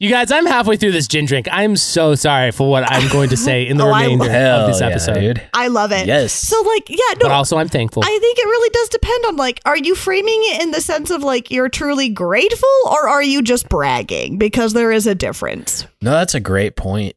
[0.00, 1.46] You guys, I'm halfway through this gin drink.
[1.52, 4.62] I'm so sorry for what I'm going to say in the Oh, I remainder Hell
[4.62, 5.14] of this yeah, episode.
[5.20, 5.42] dude.
[5.54, 6.06] I love it.
[6.06, 6.32] Yes.
[6.32, 7.20] So like yeah, no.
[7.20, 8.02] But also, I'm thankful.
[8.04, 11.10] I think it really does depend on like, are you framing it in the sense
[11.10, 14.36] of like you're truly grateful or are you just bragging?
[14.36, 15.86] Because there is a difference.
[16.02, 17.14] No, that's a great point.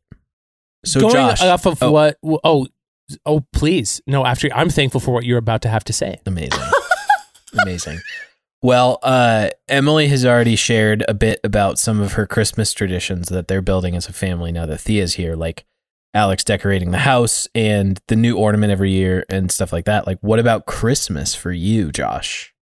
[0.86, 2.18] So Going Josh, off of oh, what?
[2.24, 2.68] Oh,
[3.26, 4.02] oh, please.
[4.06, 6.20] No, after I'm thankful for what you're about to have to say.
[6.28, 6.60] amazing,
[7.64, 8.00] amazing.
[8.62, 13.48] Well, uh, Emily has already shared a bit about some of her Christmas traditions that
[13.48, 15.36] they're building as a family now that Thea's here.
[15.36, 15.66] Like
[16.14, 20.08] Alex decorating the house and the new ornament every year and stuff like that.
[20.08, 22.54] Like, what about Christmas for you, Josh?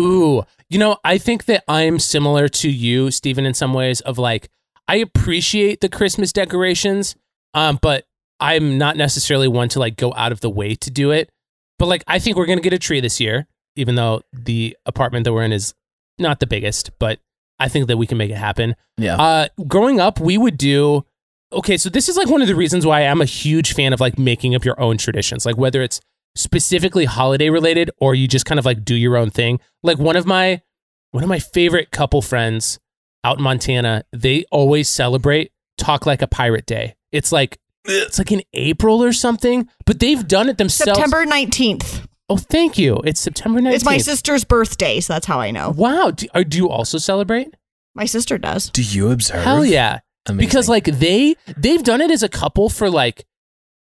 [0.00, 4.00] Ooh, you know, I think that I'm similar to you, Stephen, in some ways.
[4.00, 4.48] Of like,
[4.88, 7.14] I appreciate the Christmas decorations,
[7.54, 8.04] um, but
[8.40, 11.30] I'm not necessarily one to like go out of the way to do it.
[11.78, 15.24] But like, I think we're gonna get a tree this year, even though the apartment
[15.24, 15.74] that we're in is
[16.18, 17.20] not the biggest, but
[17.58, 18.76] I think that we can make it happen.
[18.96, 19.16] Yeah.
[19.16, 21.04] Uh, growing up, we would do.
[21.52, 24.00] Okay, so this is like one of the reasons why I'm a huge fan of
[24.00, 26.00] like making up your own traditions, like whether it's
[26.34, 29.60] specifically holiday related or you just kind of like do your own thing.
[29.82, 30.62] Like one of my
[31.10, 32.78] one of my favorite couple friends
[33.22, 36.94] out in Montana, they always celebrate Talk Like a Pirate Day.
[37.12, 40.98] It's like it's like in April or something, but they've done it themselves.
[40.98, 42.06] September 19th.
[42.32, 42.98] Oh, thank you.
[43.04, 43.74] It's September 19th.
[43.74, 45.68] It's my sister's birthday, so that's how I know.
[45.68, 46.12] Wow.
[46.12, 47.54] Do, uh, do you also celebrate?
[47.94, 48.70] My sister does.
[48.70, 49.44] Do you observe?
[49.44, 50.00] Hell yeah.
[50.24, 50.48] Amazing.
[50.48, 53.26] Because like they they've done it as a couple for like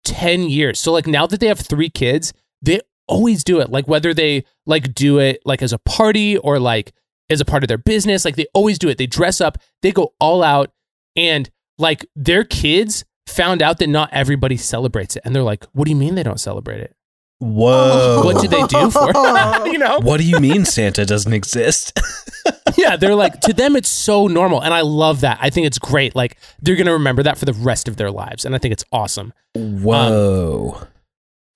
[0.05, 0.81] 10 years.
[0.81, 2.33] So like now that they have 3 kids,
[2.63, 3.69] they always do it.
[3.69, 6.95] Like whether they like do it like as a party or like
[7.29, 8.97] as a part of their business, like they always do it.
[8.97, 10.71] They dress up, they go all out
[11.17, 15.85] and like their kids found out that not everybody celebrates it and they're like, "What
[15.85, 16.95] do you mean they don't celebrate it?"
[17.41, 18.23] Whoa.
[18.25, 19.67] What do they do for it?
[19.73, 20.01] you know?
[20.01, 21.99] What do you mean Santa doesn't exist?
[22.77, 25.39] yeah, they're like to them it's so normal and I love that.
[25.41, 26.17] I think it's great.
[26.17, 28.73] Like they're going to remember that for the rest of their lives and I think
[28.73, 29.33] it's awesome.
[29.55, 30.81] Whoa.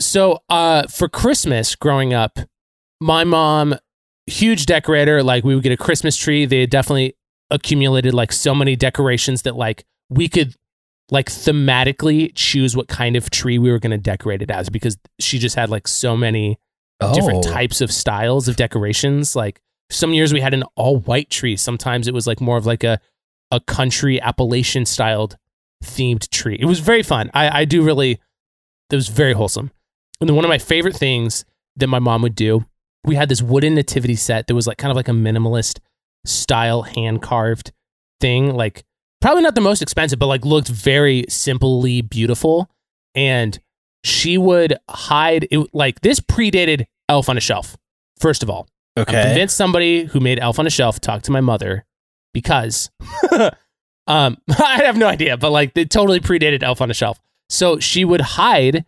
[0.01, 2.39] So, uh for Christmas growing up,
[3.01, 3.77] my mom
[4.27, 6.47] huge decorator, like we would get a Christmas tree.
[6.47, 7.17] They definitely
[7.51, 10.55] accumulated like so many decorations that like we could
[11.13, 14.97] like thematically choose what kind of tree we were going to decorate it as because
[15.21, 16.59] she just had like so many
[17.15, 17.53] different Oh.
[17.53, 19.37] types of styles of decorations.
[19.37, 21.57] Like some years we had an all white tree.
[21.57, 22.99] Sometimes it was like more of like a
[23.51, 25.37] a country Appalachian styled
[25.85, 26.57] themed tree.
[26.59, 27.31] It was very fun.
[27.35, 28.13] I, I do really
[28.91, 29.71] it was very wholesome.
[30.21, 31.45] And then one of my favorite things
[31.77, 32.65] that my mom would do,
[33.05, 35.81] we had this wooden nativity set that was like kind of like a minimalist
[36.25, 37.73] style hand carved
[38.21, 38.55] thing.
[38.55, 38.85] Like
[39.23, 42.69] probably not the most expensive, but like looked very simply beautiful.
[43.15, 43.59] And
[44.05, 47.77] she would hide it like this predated Elf on a Shelf.
[48.19, 49.23] First of all, I'm Okay.
[49.23, 51.85] convinced somebody who made Elf on a Shelf talked to my mother
[52.35, 52.91] because
[54.07, 57.19] um I have no idea, but like they totally predated Elf on a Shelf.
[57.49, 58.85] So she would hide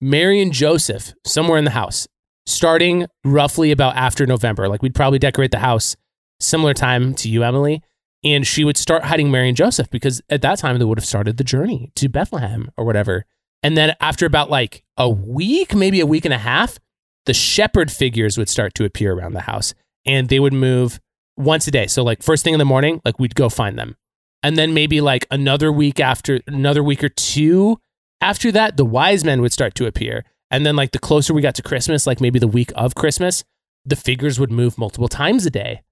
[0.00, 2.06] Mary and Joseph somewhere in the house,
[2.46, 4.68] starting roughly about after November.
[4.68, 5.96] Like we'd probably decorate the house
[6.40, 7.82] similar time to you, Emily.
[8.24, 11.04] And she would start hiding Mary and Joseph because at that time they would have
[11.04, 13.24] started the journey to Bethlehem or whatever.
[13.62, 16.78] And then after about like a week, maybe a week and a half,
[17.26, 21.00] the shepherd figures would start to appear around the house and they would move
[21.36, 21.86] once a day.
[21.86, 23.96] So like first thing in the morning, like we'd go find them.
[24.42, 27.78] And then maybe like another week after another week or two
[28.20, 30.24] after that, the wise men would start to appear.
[30.50, 33.44] And then like the closer we got to Christmas, like maybe the week of Christmas,
[33.84, 35.82] the figures would move multiple times a day.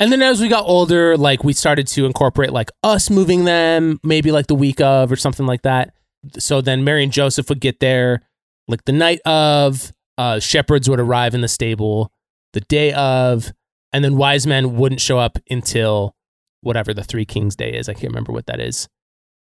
[0.00, 4.00] And then as we got older, like we started to incorporate like us moving them,
[4.02, 5.94] maybe like the week of or something like that.
[6.38, 8.22] So then Mary and Joseph would get there
[8.66, 12.10] like the night of, uh, shepherds would arrive in the stable
[12.54, 13.52] the day of,
[13.92, 16.14] and then wise men wouldn't show up until
[16.62, 17.88] whatever the three kings day is.
[17.88, 18.88] I can't remember what that is.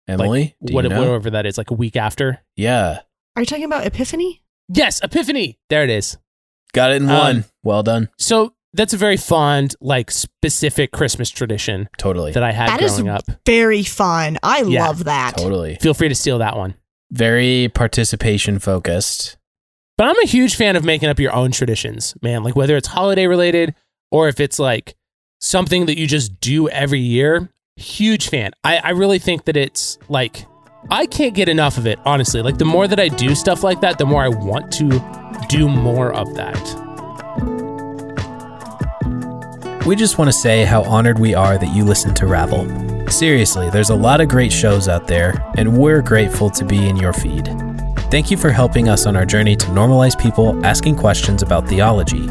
[0.07, 0.99] Emily, Like, do what, you know?
[0.99, 2.43] whatever that is, like a week after.
[2.55, 2.99] Yeah.
[3.35, 4.43] Are you talking about Epiphany?
[4.69, 5.57] Yes, Epiphany.
[5.69, 6.17] There it is.
[6.73, 7.45] Got it in Um, one.
[7.63, 8.09] well done.
[8.19, 12.31] So that's a very fond, like specific Christmas tradition Totally.
[12.33, 13.23] that I had That is growing up.
[13.45, 14.37] Very fun.
[14.43, 15.37] I Yeah, love that.
[15.37, 15.75] totally.
[15.81, 16.75] Feel free to steal that one.
[17.11, 19.37] Very participation focused.
[19.97, 22.43] But I'm a huge fan of making up your own traditions, man.
[22.43, 23.73] Like whether it's holiday related
[24.11, 24.95] or if it's like
[25.39, 27.49] something that you just do every year.
[27.77, 28.51] Huge fan.
[28.63, 30.45] I, I really think that it's like
[30.91, 32.41] I can't get enough of it, honestly.
[32.41, 35.67] Like the more that I do stuff like that, the more I want to do
[35.69, 36.84] more of that.
[39.85, 42.67] We just want to say how honored we are that you listen to Ravel.
[43.07, 46.97] Seriously, there's a lot of great shows out there, and we're grateful to be in
[46.97, 47.45] your feed.
[48.09, 52.27] Thank you for helping us on our journey to normalize people asking questions about theology.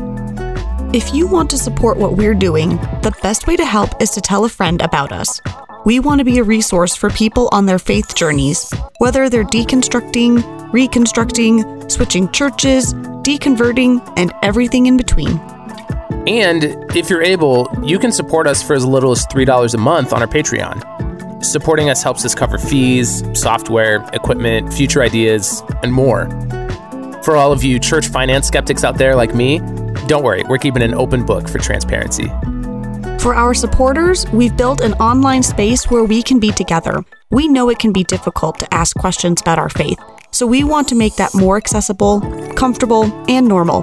[0.93, 2.71] If you want to support what we're doing,
[3.03, 5.41] the best way to help is to tell a friend about us.
[5.85, 10.73] We want to be a resource for people on their faith journeys, whether they're deconstructing,
[10.73, 15.41] reconstructing, switching churches, deconverting, and everything in between.
[16.27, 16.65] And
[16.97, 20.23] if you're able, you can support us for as little as $3 a month on
[20.23, 21.45] our Patreon.
[21.45, 26.31] Supporting us helps us cover fees, software, equipment, future ideas, and more.
[27.23, 29.59] For all of you church finance skeptics out there like me,
[30.07, 32.29] don't worry, we're keeping an open book for transparency.
[33.19, 37.05] For our supporters, we've built an online space where we can be together.
[37.31, 39.99] We know it can be difficult to ask questions about our faith,
[40.31, 42.21] so we want to make that more accessible,
[42.55, 43.83] comfortable, and normal.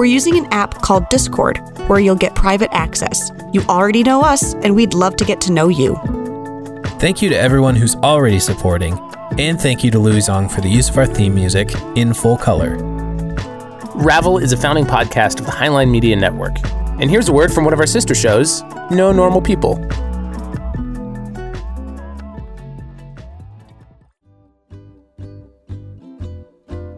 [0.00, 3.30] We're using an app called Discord, where you'll get private access.
[3.52, 5.94] You already know us, and we'd love to get to know you.
[6.98, 8.98] Thank you to everyone who's already supporting,
[9.38, 12.38] and thank you to Louie Zong for the use of our theme music in full
[12.38, 12.78] color.
[13.94, 16.56] Ravel is a founding podcast of the Highline Media Network.
[16.98, 19.76] And here's a word from one of our sister shows, No Normal People.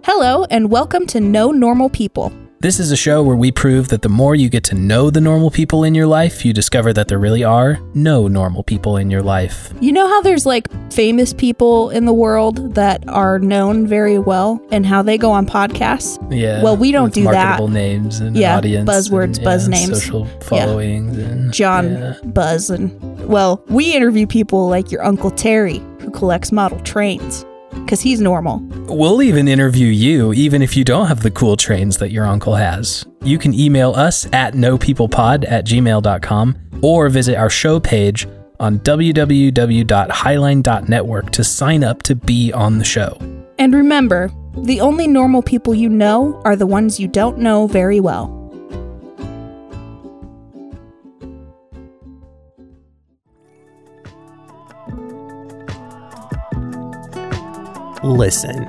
[0.05, 2.33] Hello, and welcome to No Normal People.
[2.63, 5.21] This is a show where we prove that the more you get to know the
[5.21, 9.11] normal people in your life, you discover that there really are no normal people in
[9.11, 9.75] your life.
[9.81, 14.65] You know how there's like famous people in the world that are known very well
[14.71, 16.25] and how they go on podcasts?
[16.31, 16.63] Yeah.
[16.63, 17.33] Well, we don't do that.
[17.33, 18.89] marketable names and Yeah, audience.
[18.89, 20.05] buzzwords, and, buzz yeah, names.
[20.05, 22.15] Social followings and John yeah.
[22.27, 22.97] Buzz and
[23.27, 27.45] well, we interview people like your Uncle Terry who collects model trains
[27.85, 28.59] because he's normal.
[28.87, 32.55] We'll even interview you, even if you don't have the cool trains that your uncle
[32.55, 33.05] has.
[33.23, 38.27] You can email us at nopeoplepod at gmail.com or visit our show page
[38.59, 43.19] on www.highline.network to sign up to be on the show.
[43.59, 48.01] And remember, the only normal people you know are the ones you don't know very
[48.01, 48.42] well.
[58.05, 58.69] Listen,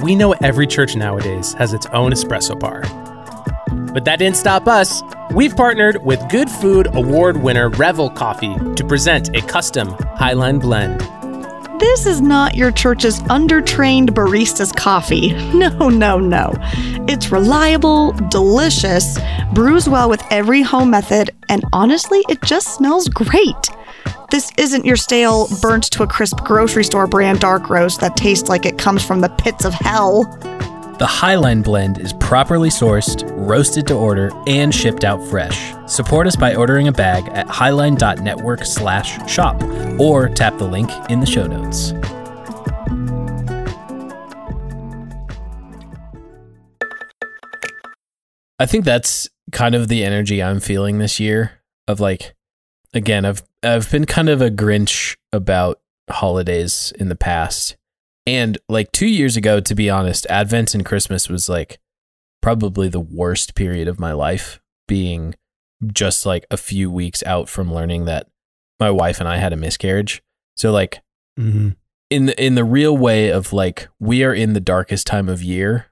[0.00, 2.80] we know every church nowadays has its own espresso bar.
[3.92, 5.02] But that didn't stop us.
[5.32, 11.00] We've partnered with Good Food Award winner Revel Coffee to present a custom Highline blend.
[11.78, 15.34] This is not your church's undertrained barista's coffee.
[15.54, 16.54] No, no, no.
[17.06, 19.18] It's reliable, delicious,
[19.52, 23.70] brews well with every home method, and honestly, it just smells great.
[24.30, 28.48] This isn't your stale, burnt to a crisp grocery store brand dark roast that tastes
[28.48, 30.24] like it comes from the pits of hell.
[30.98, 35.74] The Highline blend is properly sourced, roasted to order, and shipped out fresh.
[35.86, 39.60] Support us by ordering a bag at highline.network slash shop
[39.98, 41.92] or tap the link in the show notes.
[48.60, 52.34] I think that's kind of the energy I'm feeling this year of like
[52.94, 55.80] again, I've I've been kind of a grinch about
[56.10, 57.76] holidays in the past.
[58.26, 61.78] And like 2 years ago to be honest, Advent and Christmas was like
[62.40, 65.34] probably the worst period of my life being
[65.86, 68.28] just like a few weeks out from learning that
[68.80, 70.22] my wife and I had a miscarriage.
[70.56, 71.02] So like
[71.38, 71.70] Mm-hmm.
[72.10, 75.42] in the in the real way of like we are in the darkest time of
[75.42, 75.86] year,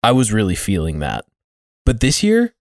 [0.00, 1.24] I was really feeling that.
[1.84, 2.54] But this year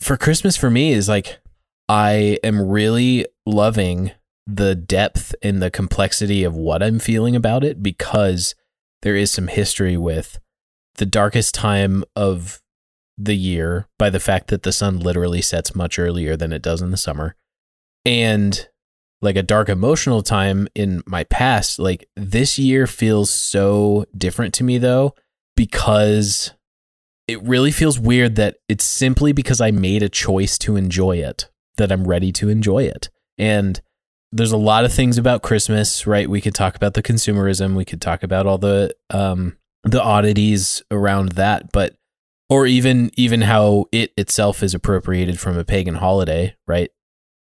[0.00, 1.40] for Christmas for me is like
[1.88, 4.12] I am really loving
[4.46, 8.54] the depth and the complexity of what I'm feeling about it because
[9.02, 10.38] there is some history with
[10.96, 12.60] the darkest time of
[13.16, 16.82] the year by the fact that the sun literally sets much earlier than it does
[16.82, 17.36] in the summer.
[18.04, 18.68] And
[19.20, 24.64] like a dark emotional time in my past, like this year feels so different to
[24.64, 25.14] me though,
[25.56, 26.52] because
[27.26, 31.50] it really feels weird that it's simply because I made a choice to enjoy it
[31.78, 33.08] that I'm ready to enjoy it.
[33.38, 33.80] And
[34.30, 36.28] there's a lot of things about Christmas, right?
[36.28, 40.82] We could talk about the consumerism, we could talk about all the um the oddities
[40.90, 41.96] around that, but
[42.50, 46.90] or even even how it itself is appropriated from a pagan holiday, right?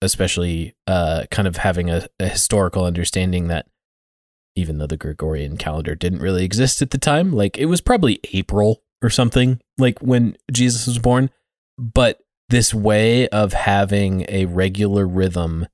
[0.02, 3.66] Especially uh kind of having a, a historical understanding that
[4.56, 8.20] even though the Gregorian calendar didn't really exist at the time, like it was probably
[8.32, 11.30] April or something, like when Jesus was born.
[11.76, 15.66] But this way of having a regular rhythm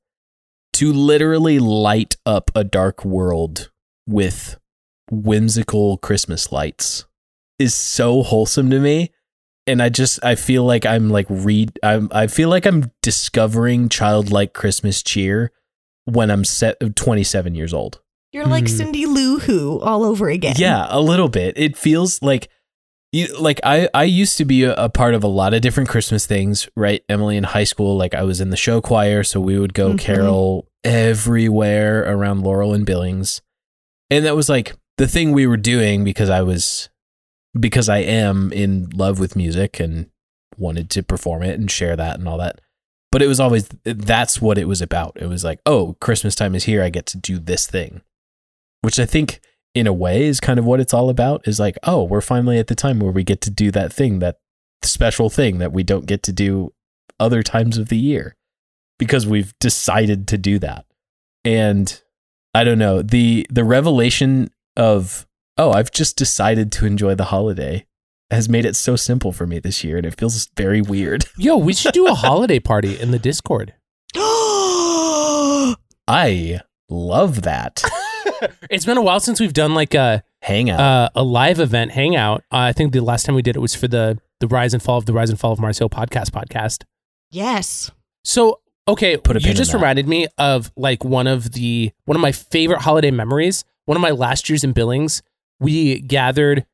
[0.74, 3.70] to literally light up a dark world
[4.06, 4.56] with
[5.10, 7.04] whimsical Christmas lights
[7.58, 9.10] is so wholesome to me.
[9.66, 13.88] And I just I feel like I'm like read I'm I feel like I'm discovering
[13.88, 15.52] childlike Christmas cheer
[16.06, 18.00] when I'm set 27 years old.
[18.32, 18.68] You're like Mhm.
[18.76, 20.54] Cindy Lou Who all over again.
[20.56, 21.58] Yeah, a little bit.
[21.58, 22.48] It feels like
[23.12, 25.88] you like I I used to be a, a part of a lot of different
[25.88, 27.02] Christmas things, right?
[27.08, 29.92] Emily in high school, like I was in the show choir, so we would go
[29.94, 29.98] Mhm.
[29.98, 33.42] carol everywhere around Laurel and Billings.
[34.10, 36.88] And that was like the thing we were doing because I was
[37.58, 40.08] because I am in love with music and
[40.56, 42.60] wanted to perform it and share that and all that.
[43.12, 45.16] But it was always that's what it was about.
[45.20, 46.82] It was like, oh, Christmas time is here.
[46.82, 48.02] I get to do this thing,
[48.82, 49.40] which I think
[49.74, 51.46] in a way is kind of what it's all about.
[51.46, 54.18] Is like, oh, we're finally at the time where we get to do that thing,
[54.18, 54.38] that
[54.82, 56.72] special thing that we don't get to do
[57.18, 58.36] other times of the year.
[58.98, 60.84] because we've decided to do that.
[61.44, 62.00] And
[62.54, 67.86] I don't know, the the revelation of oh, I've just decided to enjoy the holiday
[68.30, 71.24] has made it so simple for me this year and it feels very weird.
[71.38, 73.74] Yo, we should do a holiday party in the Discord.
[76.06, 77.82] I love that.
[78.70, 80.80] it's been a while since we've done like a Hangout.
[80.80, 82.40] uh, a live event hangout.
[82.50, 84.82] Uh, I think the last time we did it was for the the Rise and
[84.82, 86.84] Fall of the Rise and Fall of Mars Hill podcast podcast.
[87.30, 87.90] yes.
[88.24, 92.20] So okay, Put a you just reminded me of like one of the one of
[92.22, 93.64] my favorite holiday memories.
[93.86, 95.22] One of my last years in Billings,
[95.58, 96.64] we gathered.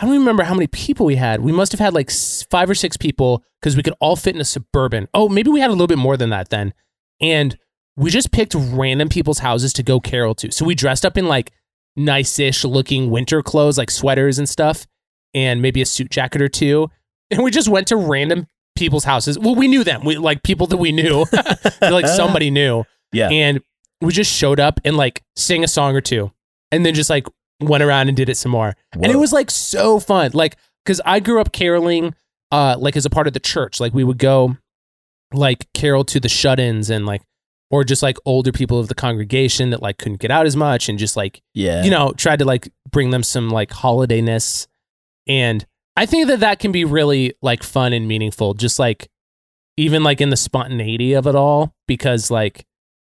[0.00, 1.40] I don't even remember how many people we had.
[1.40, 2.10] We must have had like
[2.50, 5.08] five or six people because we could all fit in a suburban.
[5.12, 6.72] Oh, maybe we had a little bit more than that then.
[7.20, 7.58] And
[7.98, 10.52] we just picked random people's houses to go carol to.
[10.52, 11.52] So we dressed up in like
[11.96, 14.86] nice-ish looking winter clothes, like sweaters and stuff,
[15.34, 16.88] and maybe a suit jacket or two.
[17.30, 18.46] And we just went to random
[18.76, 19.36] people's houses.
[19.36, 20.04] Well, we knew them.
[20.04, 21.26] We like people that we knew,
[21.82, 22.84] like somebody knew.
[23.12, 23.28] yeah.
[23.30, 23.60] And
[24.00, 26.30] we just showed up and like sang a song or two,
[26.70, 27.26] and then just like
[27.60, 28.76] went around and did it some more.
[28.92, 30.30] And it was like so fun.
[30.34, 32.14] Like, cause I grew up caroling,
[32.52, 33.80] uh, like as a part of the church.
[33.80, 34.56] Like we would go,
[35.32, 37.22] like carol to the shut-ins and like,
[37.70, 40.88] or just like older people of the congregation that like couldn't get out as much
[40.88, 41.84] and just like yeah.
[41.84, 44.66] you know, tried to like bring them some like holidayness.
[45.26, 45.66] And
[45.96, 49.08] I think that that can be really like fun and meaningful, just like
[49.76, 52.64] even like in the spontaneity of it all, because like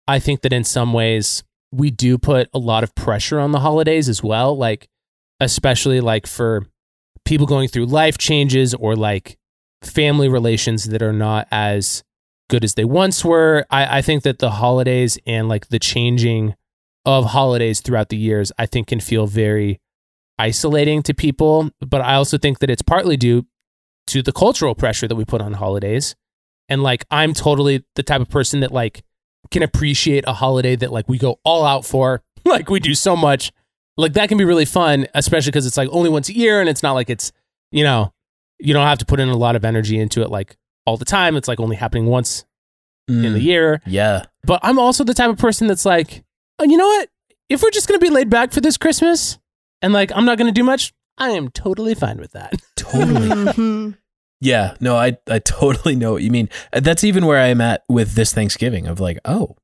[0.07, 3.59] I think that in some ways we do put a lot of pressure on the
[3.59, 4.88] holidays as well, like
[5.39, 6.68] especially like for
[7.26, 9.38] people going through life changes or like
[9.82, 12.03] family relations that are not as
[12.52, 13.66] good as they once were.
[13.72, 16.54] I, I think that the holidays and like the changing
[17.06, 19.80] of holidays throughout the years, I think can feel very
[20.38, 21.72] isolating to people.
[21.80, 23.47] But I also think that it's partly due
[24.08, 26.14] to the cultural pressure that we put on holidays.
[26.68, 29.04] And like, I'm totally the type of person that like
[29.49, 32.22] can appreciate a holiday that like we go all out for.
[32.45, 33.54] like, we do so much.
[33.97, 36.68] Like, that can be really fun, especially because it's like only once a year and
[36.68, 37.32] it's not like it's,
[37.72, 38.14] you know,
[38.60, 41.05] you don't have to put in a lot of energy into it like all the
[41.05, 41.36] time.
[41.36, 42.45] It's like only happening once
[43.07, 43.82] in the Mm, year.
[43.86, 44.25] Yeah.
[44.43, 46.23] But I'm also the type of person that's like,
[46.59, 47.09] oh, you know what?
[47.49, 49.38] If we're just going to be laid back for this Christmas
[49.82, 52.53] and like I'm not going to do much, I am totally fine with that.
[52.75, 53.27] Totally.
[53.29, 53.97] Mhm.
[54.39, 56.49] Yeah, no, I I totally know what you mean.
[56.71, 59.55] That's even where I am at with this Thanksgiving of like, oh,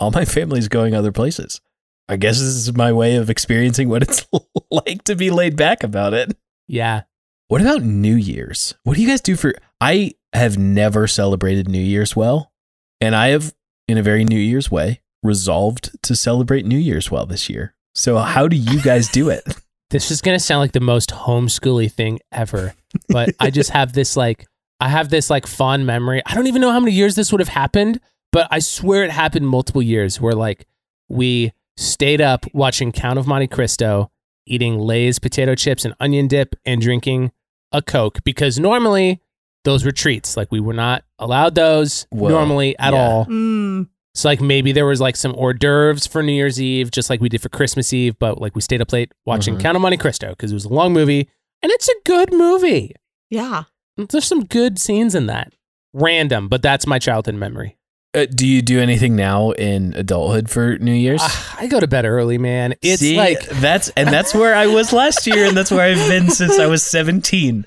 [0.00, 1.60] all my family's going other places.
[2.08, 4.26] I guess this is my way of experiencing what it's
[4.70, 6.36] like to be laid back about it.
[6.66, 7.02] Yeah.
[7.48, 8.74] What about New Year's?
[8.82, 12.52] What do you guys do for I have never celebrated New Year's well,
[13.00, 13.54] and I have
[13.88, 17.74] in a very New Year's way resolved to celebrate New Year's well this year.
[17.94, 19.44] So how do you guys do it?
[19.90, 22.74] This is going to sound like the most homeschooly thing ever,
[23.08, 24.48] but I just have this like,
[24.80, 26.20] I have this like fond memory.
[26.26, 28.00] I don't even know how many years this would have happened,
[28.32, 30.66] but I swear it happened multiple years where like
[31.08, 34.10] we stayed up watching Count of Monte Cristo,
[34.44, 37.30] eating Lay's potato chips and onion dip, and drinking
[37.70, 39.20] a Coke because normally
[39.66, 40.34] those retreats.
[40.38, 42.28] Like we were not allowed those Whoa.
[42.30, 42.98] normally at Yeah.
[42.98, 43.26] all.
[43.26, 43.88] Mm.
[44.14, 47.20] So like maybe there was like some hors d'oeuvres for New Year's Eve, just like
[47.20, 49.60] we did for Christmas Eve, but like we stayed up late watching Mhm.
[49.60, 51.28] Count of Monte Cristo because it was a long movie
[51.62, 52.94] and it's a good movie.
[53.28, 53.64] Yeah.
[53.98, 55.52] There's some good scenes in that.
[55.92, 57.76] Random, but that's my childhood memory.
[58.14, 61.20] Uh, do you do anything now in adulthood for New Year's?
[61.22, 62.74] Ah, I go to bed early, man.
[62.80, 66.08] It's See, like that's and that's where I was last year, and that's where I've
[66.08, 67.64] been since I was seventeen.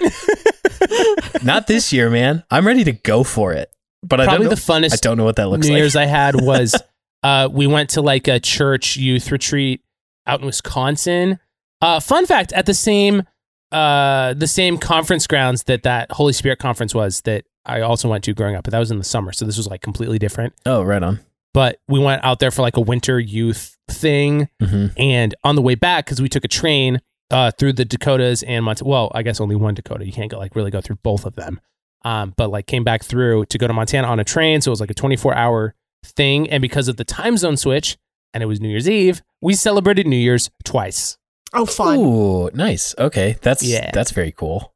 [1.44, 2.44] Not this year, man.
[2.50, 3.72] I'm ready to go for it,
[4.04, 5.80] but I probably don't know, the funnest I don't know what that looks New like.
[5.80, 6.76] Year's I had was
[7.24, 9.82] uh, we went to like a church youth retreat
[10.28, 11.40] out in Wisconsin.
[11.82, 13.24] Uh, fun fact: at the same
[13.72, 18.24] uh, the same conference grounds that that Holy Spirit conference was that I also went
[18.24, 20.54] to growing up, but that was in the summer, so this was like completely different.
[20.66, 21.20] oh, right on.
[21.54, 25.62] But we went out there for like a winter youth thing, hmm and on the
[25.62, 27.02] way back, because we took a train
[27.32, 28.90] uh, through the Dakotas and Montana.
[28.90, 30.06] well, I guess only one Dakota.
[30.06, 31.60] You can't go like really go through both of them.
[32.06, 34.74] Um, but like came back through to go to Montana on a train, so it
[34.74, 35.76] was like a 24 hour
[36.06, 36.50] thing.
[36.50, 37.98] And because of the time zone switch,
[38.34, 41.18] and it was New Year's Eve, we celebrated New Year's twice.
[41.54, 41.98] Oh, fun.
[41.98, 42.94] Ooh, nice.
[42.98, 43.90] Okay, that's Yeah.
[43.94, 44.74] that's very cool.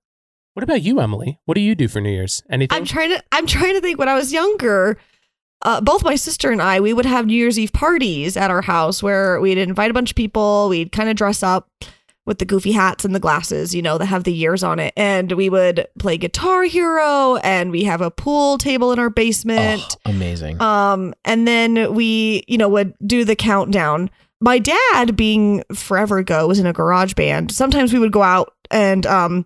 [0.53, 1.39] What about you, Emily?
[1.45, 2.43] What do you do for New Year's?
[2.49, 2.75] Anything?
[2.75, 3.23] I'm trying to.
[3.31, 3.97] I'm trying to think.
[3.99, 4.97] When I was younger,
[5.63, 8.61] uh, both my sister and I, we would have New Year's Eve parties at our
[8.63, 10.67] house where we'd invite a bunch of people.
[10.69, 11.69] We'd kind of dress up
[12.25, 14.93] with the goofy hats and the glasses, you know, that have the years on it,
[14.95, 19.97] and we would play Guitar Hero, and we have a pool table in our basement.
[20.05, 20.61] Oh, amazing.
[20.61, 24.09] Um, and then we, you know, would do the countdown.
[24.39, 27.51] My dad, being forever ago, was in a garage band.
[27.51, 29.45] Sometimes we would go out and um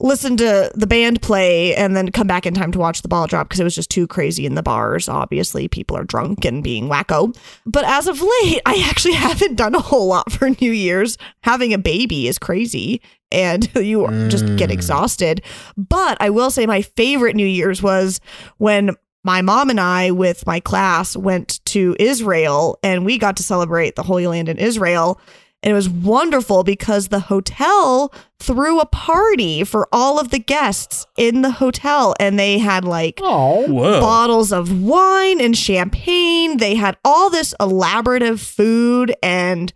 [0.00, 3.26] listen to the band play and then come back in time to watch the ball
[3.26, 5.08] drop because it was just too crazy in the bars.
[5.08, 7.36] Obviously, people are drunk and being wacko.
[7.66, 11.18] But as of late, I actually haven't done a whole lot for New Year's.
[11.42, 14.72] Having a baby is crazy and you just get Mm.
[14.72, 15.42] exhausted.
[15.76, 18.20] But I will say my favorite New Year's was
[18.58, 23.42] when my mom and I, with my class, went to Israel and we got to
[23.42, 25.20] celebrate the Holy Land in Israel.
[25.62, 31.06] And it was wonderful because the hotel threw a party for all of the guests
[31.18, 32.14] in the hotel.
[32.18, 33.66] And they had like Oh,
[34.00, 36.56] bottles of wine and champagne.
[36.56, 39.72] They had all this elaborative food and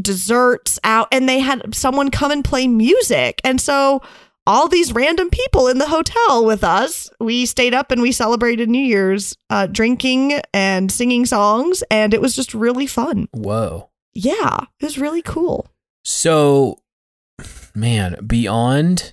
[0.00, 3.40] desserts out, and they had someone come and play music.
[3.42, 4.02] And so,
[4.46, 8.70] all these random people in the hotel with us, we stayed up and we celebrated
[8.70, 13.26] New Year's, uh, drinking and singing songs, and it was just really fun.
[13.32, 13.88] Whoa.
[14.16, 15.68] Yeah, it was really cool.
[16.02, 16.78] So,
[17.74, 19.12] man, beyond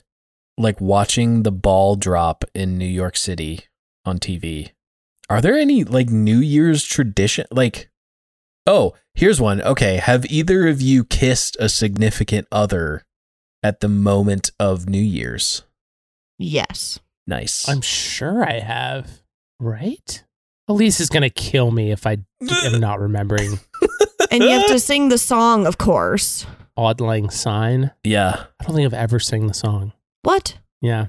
[0.57, 3.65] like watching the ball drop in New York City
[4.05, 4.71] on TV,
[5.29, 7.45] are there any like New Year's tradition?
[7.51, 7.89] Like,
[8.65, 9.61] oh, here's one.
[9.61, 9.97] Okay.
[9.97, 13.03] Have either of you kissed a significant other
[13.61, 15.63] at the moment of New Year's?
[16.39, 16.99] Yes.
[17.27, 17.67] Nice.
[17.67, 19.21] I'm sure I have.
[19.59, 20.23] Right?
[20.69, 23.59] Elise is gonna kill me if I am not remembering.
[24.33, 26.45] And you have to sing the song, of course.
[26.75, 27.91] Auld Lang Syne.
[28.03, 28.45] yeah.
[28.59, 29.93] I don't think I've ever sang the song.
[30.23, 30.57] What?
[30.81, 31.07] Yeah.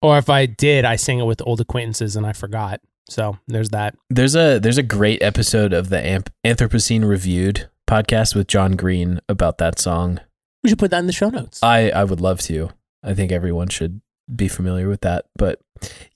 [0.00, 2.80] Or if I did, I sang it with old acquaintances and I forgot.
[3.08, 3.94] So there's that.
[4.10, 9.20] There's a there's a great episode of the Amp- Anthropocene Reviewed podcast with John Green
[9.28, 10.20] about that song.
[10.64, 11.62] We should put that in the show notes.
[11.62, 12.70] I I would love to.
[13.04, 14.00] I think everyone should
[14.34, 15.26] be familiar with that.
[15.36, 15.60] But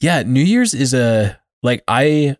[0.00, 2.36] yeah, New Year's is a like I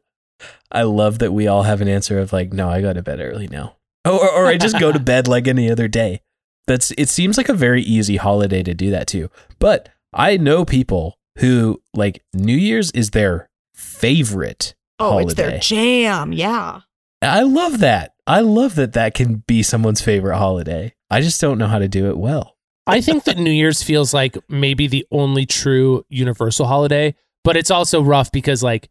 [0.72, 3.20] I love that we all have an answer of like no, I got to bed
[3.20, 3.76] early now.
[4.06, 6.22] Oh, or, or I just go to bed like any other day.
[6.66, 9.30] That's it seems like a very easy holiday to do that too.
[9.58, 15.26] But I know people who like New Year's is their favorite Oh, holiday.
[15.26, 16.32] it's their jam.
[16.32, 16.80] Yeah.
[17.22, 18.14] I love that.
[18.26, 20.94] I love that that can be someone's favorite holiday.
[21.10, 22.56] I just don't know how to do it well.
[22.86, 27.70] I think that New Year's feels like maybe the only true universal holiday, but it's
[27.70, 28.88] also rough because like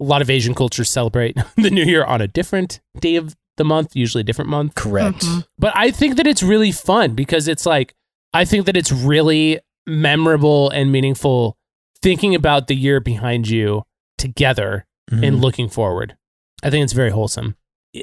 [0.00, 3.64] a lot of Asian cultures celebrate the New Year on a different day of the
[3.64, 4.74] month, usually a different month.
[4.74, 5.20] Correct.
[5.24, 5.46] Mhm.
[5.58, 7.94] But I think that it's really fun because it's like
[8.32, 11.56] I think that it's really memorable and meaningful
[12.02, 13.84] thinking about the year behind you
[14.18, 15.26] together Mhm.
[15.28, 16.16] and looking forward.
[16.62, 17.56] I think it's very wholesome.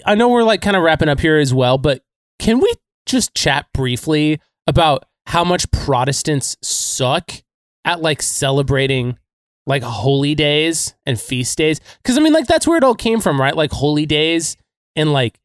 [0.05, 2.01] I know we're like kind of wrapping up here as well, but
[2.39, 2.71] can we
[3.05, 7.31] just chat briefly about how much Protestants suck
[7.83, 9.17] at like celebrating
[9.67, 11.81] like holy days and feast days?
[12.01, 13.55] Because I mean, like that's where it all came from, right?
[13.55, 14.55] Like holy days
[14.95, 15.39] and like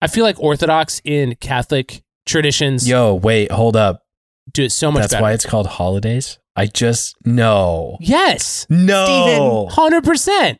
[0.00, 4.04] I feel like Orthodox in Catholic traditions Yo, wait, hold up.
[4.52, 5.22] do it so much That's better.
[5.22, 6.38] why it's called holidays.
[6.56, 10.58] I just no, yes, no, hundred percent.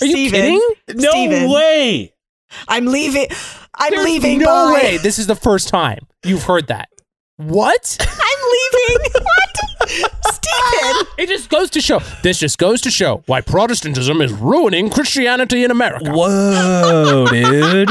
[0.00, 0.32] Are you Steven.
[0.40, 0.60] kidding?
[1.02, 1.50] no Steven.
[1.50, 2.14] way.
[2.68, 3.26] I'm leaving.
[3.74, 4.38] I'm There's leaving.
[4.38, 4.72] No bye.
[4.82, 4.96] way.
[4.98, 6.88] This is the first time you've heard that.
[7.36, 7.96] What?
[8.08, 9.12] I'm leaving.
[9.22, 10.12] what?
[10.50, 11.06] Stephen.
[11.18, 12.00] It just goes to show.
[12.22, 16.10] This just goes to show why Protestantism is ruining Christianity in America.
[16.12, 17.90] Whoa, dude.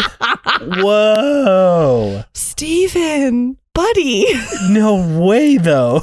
[0.84, 2.24] Whoa.
[2.34, 3.58] Stephen.
[3.74, 4.26] Buddy.
[4.70, 6.02] No way though.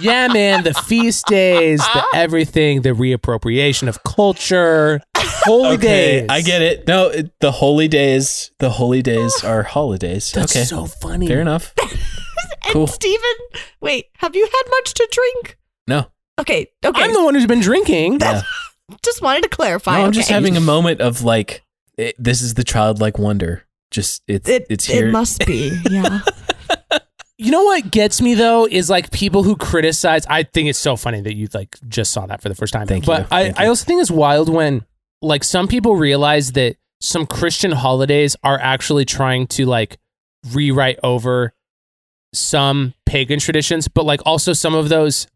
[0.00, 0.62] Yeah, man.
[0.64, 6.26] The feast days, the everything, the reappropriation of culture, holy Okay, days.
[6.28, 6.86] I get it.
[6.86, 8.50] No, it, the holy days.
[8.58, 10.30] The holy days are holidays.
[10.32, 11.26] That's okay, so funny.
[11.26, 11.74] fair enough.
[12.64, 12.86] And Cool.
[12.86, 13.36] Stephen.
[13.80, 14.06] Wait.
[14.18, 15.58] Have you had much to drink?
[15.86, 16.06] No,
[16.38, 16.66] Okay.
[16.84, 17.02] Okay.
[17.02, 18.20] I'm the one who's been drinking.
[18.20, 18.42] yeah.
[19.04, 19.92] just wanted to clarify.
[19.96, 20.16] no, I'm okay.
[20.16, 21.62] just having a moment of like,
[21.96, 23.64] it, this is the childlike wonder.
[23.90, 25.08] Just it's It, it's here.
[25.08, 25.78] it must be.
[25.90, 26.20] Yeah.
[27.38, 30.26] You know what gets me though is like people who criticize.
[30.26, 32.86] I think it's so funny that you like just saw that for the first time.
[32.86, 33.26] Thank but you.
[33.30, 34.84] I, Thank I also think it's wild when
[35.22, 39.98] like some people realize that some Christian holidays are actually trying to like
[40.52, 41.54] rewrite over
[42.32, 45.26] some pagan traditions, but like also some of those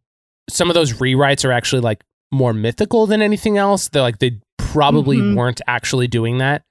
[0.50, 3.88] some of those rewrites are actually like more mythical than anything else.
[3.88, 5.36] They're like they probably Mhm.
[5.36, 6.62] weren't actually doing that.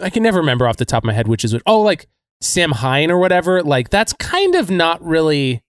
[0.00, 1.62] I can never remember off the top of my head which is what.
[1.66, 2.06] Oh, like
[2.40, 3.62] Samhain or whatever.
[3.62, 5.62] Like that's kind of not really.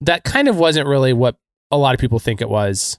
[0.00, 1.36] That kind of wasn't really what
[1.70, 2.98] a lot of people think it was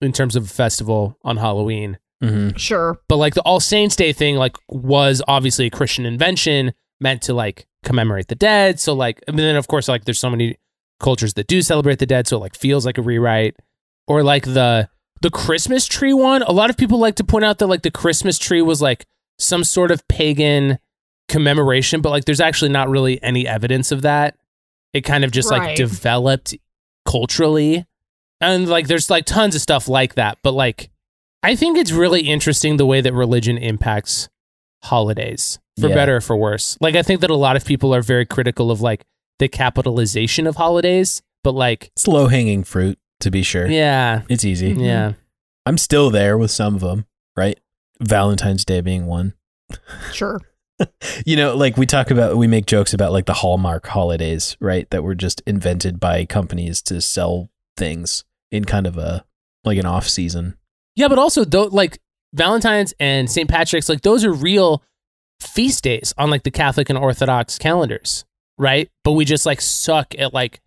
[0.00, 1.98] in terms of a festival on Halloween.
[2.22, 2.58] Mhm.
[2.58, 2.98] sure.
[3.08, 7.34] But like the All Saints Day thing, like was obviously a Christian invention meant to
[7.34, 8.80] like commemorate the dead.
[8.80, 10.56] So like, and then of course like there's so many
[11.00, 13.56] cultures that do celebrate the dead, so it like feels like a rewrite.
[14.06, 14.88] Or like the
[15.20, 16.42] the Christmas tree one.
[16.42, 19.06] A lot of people like to point out that like the Christmas tree was like
[19.38, 20.78] some sort of pagan
[21.28, 24.36] commemoration, but like there's actually not really any evidence of that.
[24.94, 26.56] It kind of just like developed
[27.06, 27.86] culturally.
[28.40, 30.90] And like there's like tons of stuff like that, but like
[31.42, 34.28] I think it's really interesting the way that religion impacts
[34.82, 35.94] holidays for Yeah.
[35.94, 36.76] better or for worse.
[36.80, 39.04] Like I think that a lot of people are very critical of like
[39.38, 43.66] the capitalization of holidays, but like It's low hanging fruit, to be sure.
[43.66, 44.68] yeah, It's easy.
[44.70, 45.10] yeah.
[45.10, 45.18] Mm-hmm.
[45.66, 47.06] I'm still there with some of them,
[47.36, 47.58] right?
[48.00, 49.34] Valentine's Day being one.
[50.12, 50.40] Sure.
[51.26, 54.88] You know, like we talk about, we make jokes about like the Hallmark holidays, right?
[54.90, 59.24] That were just invented by companies to sell things in kind of a
[59.64, 60.56] like an off season.
[60.94, 61.98] Yeah, but also though like
[62.32, 63.48] Valentine's and St.
[63.48, 64.82] Patrick's, like those are real
[65.40, 68.24] feast days on like the Catholic and Orthodox calendars,
[68.58, 68.90] right?
[69.04, 70.60] But we just like suck at like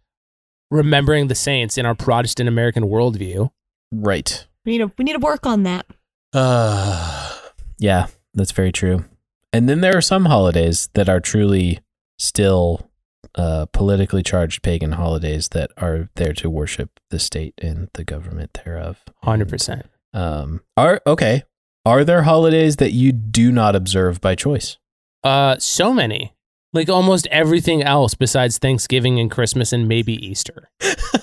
[0.70, 3.51] remembering the saints in our Protestant American worldview.
[3.91, 4.47] Right.
[4.66, 5.86] We need to we need to work on that.
[6.34, 7.38] Uh,
[7.78, 9.05] yeah, that's very true.
[9.53, 11.80] And then there are some holidays that are truly
[12.18, 12.89] still
[13.36, 18.57] uh, politically charged pagan holidays that are there to worship the state and the government
[18.64, 19.03] thereof.
[19.24, 19.86] Hundred percent.
[20.14, 21.43] Um, are okay.
[21.86, 24.77] Are there holidays that you do not observe by choice?
[25.23, 26.34] Uh, so many.
[26.73, 30.69] Like almost everything else besides Thanksgiving and Christmas and maybe Easter.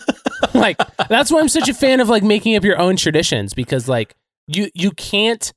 [0.54, 0.76] like
[1.08, 4.14] that's why I'm such a fan of like making up your own traditions because like
[4.46, 5.52] you you can't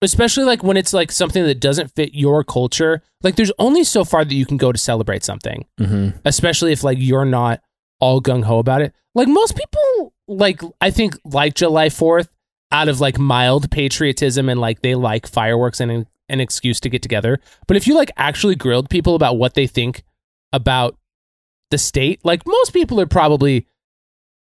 [0.00, 3.02] especially like when it's like something that doesn't fit your culture.
[3.22, 6.16] Like there's only so far that you can go to celebrate something, Mm-hmm.
[6.24, 7.60] especially if like you're not
[8.00, 8.94] all gung ho about it.
[9.14, 12.28] Like most people like I think like July 4th
[12.70, 16.88] out of like mild patriotism and like they like fireworks and an, an excuse to
[16.90, 17.40] get together.
[17.66, 20.02] But if you like actually grilled people about what they think
[20.52, 20.96] about
[21.70, 23.66] the state, like most people are probably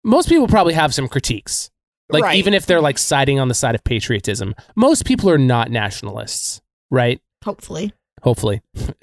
[0.04, 1.70] most people probably have some critiques.
[2.10, 2.36] Like Right.
[2.38, 6.62] even if they're like siding on the side of patriotism, most people are not nationalists,
[6.90, 7.20] right?
[7.44, 7.92] Hopefully.
[8.22, 8.62] hopefully.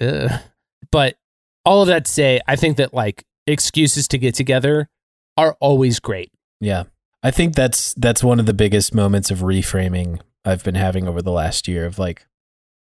[0.92, 1.16] But
[1.64, 4.88] all of that to say, I think that like excuses to get together
[5.36, 6.30] are always great.
[6.60, 6.84] Yeah.
[7.26, 11.20] I think that's that's one of the biggest moments of reframing I've been having over
[11.20, 12.24] the last year of like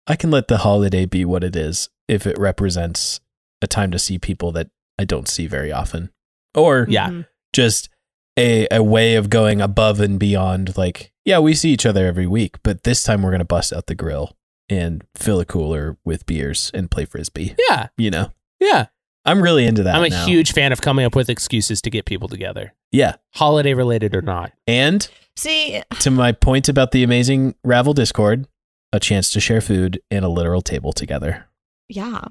[0.05, 3.19] I can let the holiday be what it is if it represents
[3.63, 4.67] a time to see people that
[4.99, 6.11] I don't see very often.
[6.53, 7.09] Or Yeah.
[7.09, 7.25] Mhm.
[7.53, 7.89] just
[8.37, 12.27] a a way of going above and beyond like yeah, we see each other every
[12.27, 14.37] week, but this time we're going to bust out the grill
[14.69, 17.87] and fill a cooler with beers and play frisbee, Yeah.
[17.97, 18.29] you know.
[18.59, 18.85] Yeah.
[19.25, 20.25] I'm really into that I'm a now.
[20.25, 23.15] huge fan of coming up with excuses to get people together, Yeah.
[23.33, 24.51] holiday related or not.
[24.67, 28.47] And See, to my point about the amazing Ravel Discord,
[28.93, 31.45] a chance to share food and a literal table together.
[31.89, 32.21] yeah.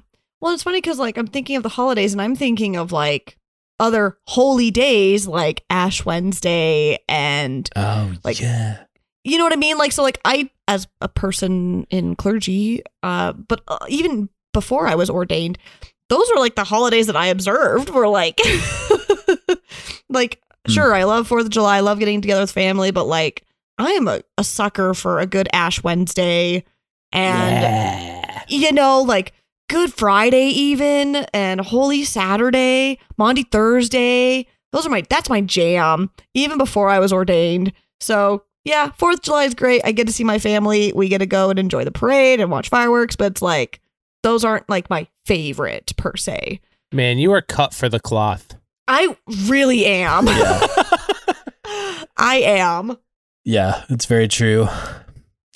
[0.41, 3.37] Well, it's funny because like I'm thinking of the holidays and I'm thinking of like
[3.79, 8.83] other holy days like Ash Wednesday and Oh, Like- yeah.
[9.23, 9.77] you know what I mean?
[9.77, 14.95] Like, so, like, I, as a person in clergy, uh, but uh, even before I
[14.95, 15.57] was ordained,
[16.09, 18.39] those were like the holidays that I observed were like,
[20.09, 20.71] like, Hmm.
[20.71, 23.43] sure, I love Fourth of July, I love getting together with family, but like,
[23.77, 26.63] I am a, a sucker for a good Ash Wednesday
[27.11, 28.43] and, yeah.
[28.47, 29.33] you know, like,
[29.67, 34.47] Good Friday, even, and Holy Saturday, Monday, Thursday.
[34.71, 37.73] Those are my, that's my jam, even before I was ordained.
[37.99, 39.81] So, yeah, Fourth of July is great.
[39.83, 40.93] I get to see my family.
[40.93, 43.79] We get to go and enjoy the parade and watch fireworks, but it's like,
[44.25, 46.59] those aren't like my favorite per se.
[46.91, 48.55] Man, you are cut for the cloth.
[48.87, 49.15] I
[49.45, 50.25] really am.
[52.17, 52.97] I am.
[53.43, 54.67] Yeah, it's very true.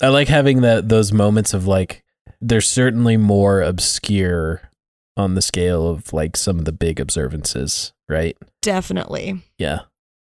[0.00, 2.04] I like having that those moments of like
[2.40, 4.70] they're certainly more obscure
[5.16, 8.36] on the scale of like some of the big observances, right?
[8.62, 9.42] Definitely.
[9.58, 9.80] Yeah.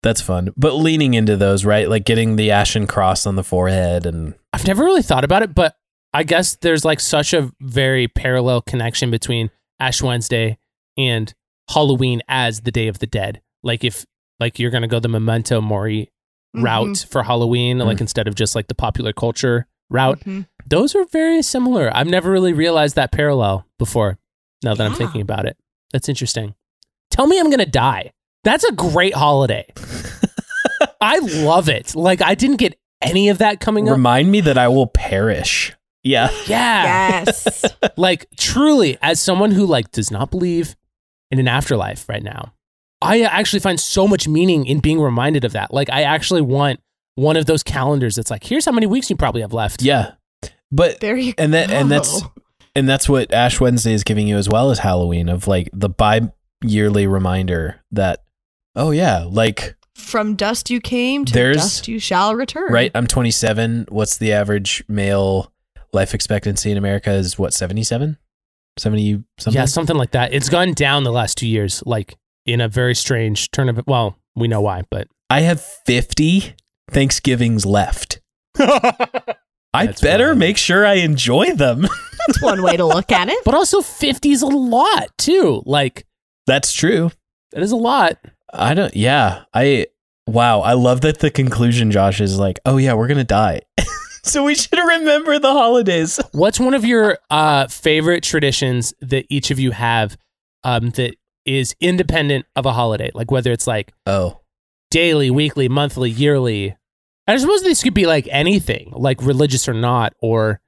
[0.01, 0.51] That's fun.
[0.57, 1.87] But leaning into those, right?
[1.87, 5.53] Like getting the ashen cross on the forehead and I've never really thought about it,
[5.53, 5.77] but
[6.13, 9.49] I guess there's like such a very parallel connection between
[9.79, 10.57] Ash Wednesday
[10.97, 11.33] and
[11.69, 13.41] Halloween as the Day of the Dead.
[13.63, 14.05] Like if
[14.39, 16.11] like you're gonna go the memento mori
[16.55, 16.63] mm-hmm.
[16.63, 18.01] route for Halloween, like mm.
[18.01, 20.47] instead of just like the popular culture route, Mhm.
[20.67, 21.91] those are very similar.
[21.95, 24.17] I've never really realized that parallel before.
[24.63, 24.97] Now that I'm ah.
[24.97, 25.57] thinking about it,
[25.91, 26.55] that's interesting.
[27.09, 28.11] Tell me I'm gonna die.
[28.43, 29.65] That's a great holiday.
[31.01, 31.95] I love it.
[31.95, 33.93] Like I didn't get any of that coming up.
[33.93, 35.73] remind me that I will perish.
[36.03, 36.29] Yeah.
[36.47, 37.23] Yeah.
[37.25, 37.63] Yes.
[37.97, 40.75] like truly as someone who like does not believe
[41.31, 42.53] in an afterlife right now
[43.01, 46.79] i actually find so much meaning in being reminded of that like i actually want
[47.15, 50.11] one of those calendars that's like here's how many weeks you probably have left Yeah.
[50.71, 52.21] But there you and that and that's
[52.75, 55.89] and that's what Ash Wednesday is giving you as well as Halloween of like the
[55.89, 56.21] bi
[56.63, 58.23] yearly reminder that
[58.75, 62.73] oh yeah, like From dust you came to dust you shall return.
[62.73, 63.85] right, I'm 27.
[63.89, 65.52] What's the average male
[65.93, 68.17] life expectancy in America is what 77?
[68.79, 69.59] 70 something?
[69.59, 72.15] yeah something like that it's gone down the last two years like
[72.47, 76.55] in a very strange turn of well we know why, but I have 50
[76.89, 78.19] Thanksgivings left.
[79.75, 80.39] I That's better wild.
[80.39, 81.81] make sure I enjoy them.
[82.27, 83.43] That's one way to look at it.
[83.43, 85.63] but also 50 is a lot too.
[85.65, 86.05] Like
[86.47, 87.11] That's true.
[87.51, 88.17] that is a lot.
[88.53, 89.43] I don't, yeah.
[89.53, 89.87] I,
[90.27, 90.61] wow.
[90.61, 93.61] I love that the conclusion, Josh, is like, oh, yeah, we're going to die.
[94.23, 96.19] so we should remember the holidays.
[96.31, 100.17] What's one of your uh, favorite traditions that each of you have
[100.63, 101.15] um, that
[101.45, 103.11] is independent of a holiday?
[103.13, 104.41] Like whether it's like Oh,
[104.91, 106.75] daily, weekly, monthly, yearly.
[107.27, 110.59] I suppose this could be like anything, like religious or not, or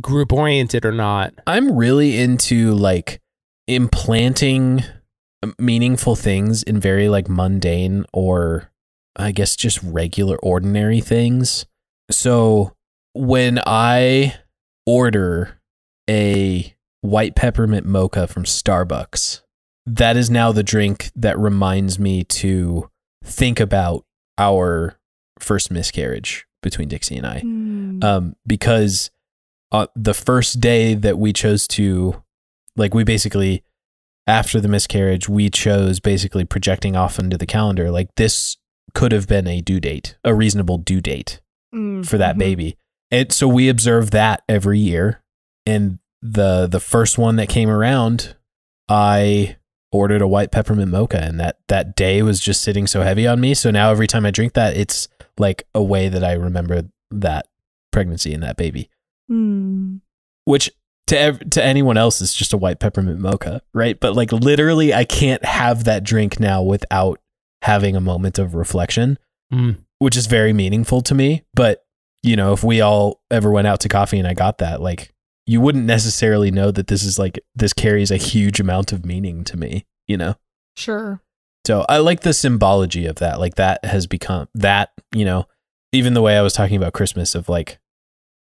[0.00, 1.34] group oriented or not.
[1.46, 3.20] I'm really into like
[3.66, 4.84] implanting
[5.58, 8.70] meaningful things in very like mundane or
[9.16, 11.66] I guess just regular ordinary things.
[12.10, 12.72] So
[13.14, 14.34] when I
[14.86, 15.60] order
[16.08, 19.42] a white peppermint mocha from Starbucks,
[19.86, 22.90] that is now the drink that reminds me to
[23.24, 24.04] think about
[24.36, 24.98] our
[25.40, 28.02] first miscarriage between Dixie and I Hmm.
[28.02, 29.10] um, because
[29.70, 32.22] uh, the first day that we chose to,
[32.76, 33.62] like, we basically,
[34.26, 38.56] after the miscarriage, we chose basically projecting off into the calendar, like, this
[38.94, 41.40] could have been a due date, a reasonable due date
[41.74, 42.38] Mm, for that mhm.
[42.38, 42.76] baby.
[43.10, 45.22] And so we observe that every year.
[45.66, 48.34] And the the first one that came around,
[48.88, 49.56] I
[49.92, 53.40] ordered a white peppermint mocha and that that day was just sitting so heavy on
[53.40, 53.54] me.
[53.54, 57.46] So now every time I drink that, it's like a way that I remember that
[57.92, 58.90] pregnancy and that baby.
[59.30, 60.00] Mm.
[60.44, 60.70] Which
[61.06, 63.98] to ev- to anyone else is just a white peppermint mocha, right?
[63.98, 67.20] But like literally I can't have that drink now without
[67.62, 69.18] having a moment of reflection
[69.52, 69.78] Mm.
[69.98, 71.42] which is very meaningful to me.
[71.54, 71.82] But,
[72.22, 75.12] you know, if we all ever went out to coffee and I got that, like,
[75.46, 79.44] you wouldn't necessarily know that this is like, this carries a huge amount of meaning
[79.44, 80.34] to me, you know?
[80.76, 81.20] Sure.
[81.66, 83.40] So I like the symbology of that.
[83.40, 85.46] Like, that has become that, you know,
[85.92, 87.78] even the way I was talking about Christmas of like,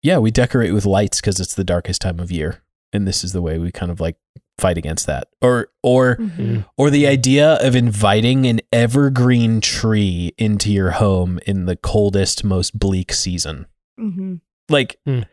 [0.04, 2.64] yeah, we decorate with lights because it's the darkest time of year.
[2.94, 4.18] And this is the way we kind of like
[4.60, 5.28] fight against that.
[5.42, 6.66] Or, or, Mhm.
[6.78, 12.78] or the idea of inviting an evergreen tree into your home in the coldest, most
[12.78, 13.68] bleak season.
[14.00, 14.42] Mhm.
[14.70, 15.24] Like, e-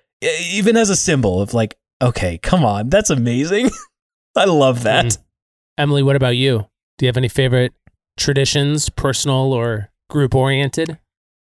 [0.52, 3.70] even as a symbol of like, okay, come on, that's amazing.
[4.36, 5.06] I love that.
[5.06, 5.18] Mhm.
[5.78, 6.66] Emily, what about you?
[6.98, 7.72] Do you have any favorite
[8.16, 10.98] traditions, personal or group oriented?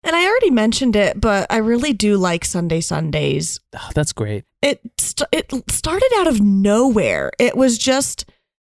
[0.03, 3.59] And I already mentioned it, but I really do like Sundae Sundays.
[3.75, 4.45] Oh, that's great.
[4.61, 7.31] It st- it started out of nowhere.
[7.37, 8.25] It was just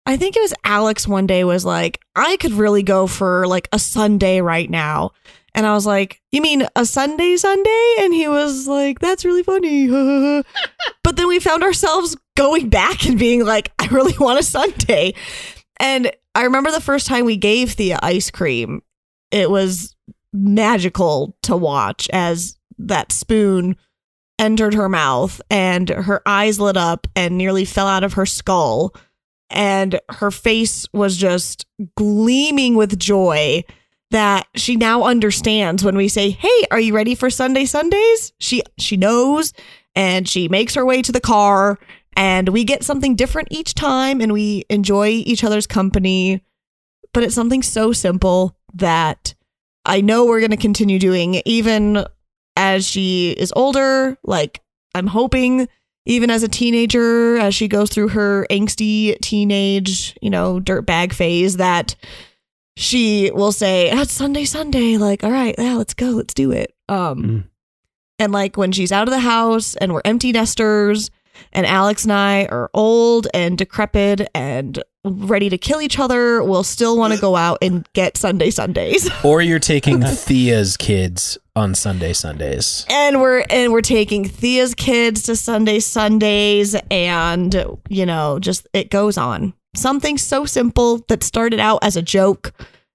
[0.06, 3.68] I think it was Alex one day was like, I could really go for like
[3.72, 5.12] a sundae right now.
[5.54, 7.94] And I was like, You mean a sundae Sunday?
[8.00, 9.88] And he was like, That's really funny.
[11.04, 15.12] but then we found ourselves going back and being like, I really want a sundae.
[15.78, 18.82] And I remember the first time we gave Thea ice cream,
[19.30, 19.94] it was
[20.32, 23.76] magical to watch as that spoon
[24.38, 28.94] entered her mouth and her eyes lit up and nearly fell out of her skull.
[29.50, 31.66] And her face was just
[31.96, 33.64] gleaming with joy
[34.10, 38.62] that she now understands when we say, "Hey, are you ready for Sundae Sundays?" She
[38.78, 39.52] she knows
[39.94, 41.78] and she makes her way to the car
[42.16, 46.42] and we get something different each time and we enjoy each other's company.
[47.12, 49.34] But it's something so simple that
[49.90, 52.04] I know we're going to continue doing even
[52.56, 54.16] as she is older.
[54.24, 54.60] Like,
[54.94, 55.68] I'm hoping
[56.06, 61.56] even as a teenager, as she goes through her angsty teenage, you know, dirtbag phase,
[61.58, 61.94] that
[62.76, 64.96] she will say, "Ah, It's Sundae, Sunday.
[64.96, 66.74] Like, all right, yeah, let's go, let's do it.
[66.88, 67.44] Um, Mm.
[68.18, 71.10] and like when she's out of the house and we're empty nesters
[71.52, 76.62] and Alex and I are old and decrepit and ready to kill each other, we'll
[76.64, 79.08] still want to go out and get Sundae Sundays.
[79.24, 82.86] Or you're taking Thea's kids on Sundae Sundays.
[82.90, 87.54] and we're and we're taking Thea's kids to Sundae Sundays and
[87.88, 89.52] you know, just it goes on.
[89.74, 92.52] Something so simple that started out as a joke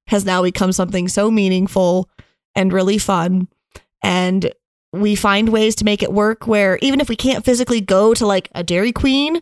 [0.08, 2.10] has now become something so meaningful
[2.54, 3.48] and really fun.
[4.04, 4.52] And
[4.92, 8.26] we find ways to make it work where even if we can't physically go to
[8.26, 9.42] like a Dairy Queen,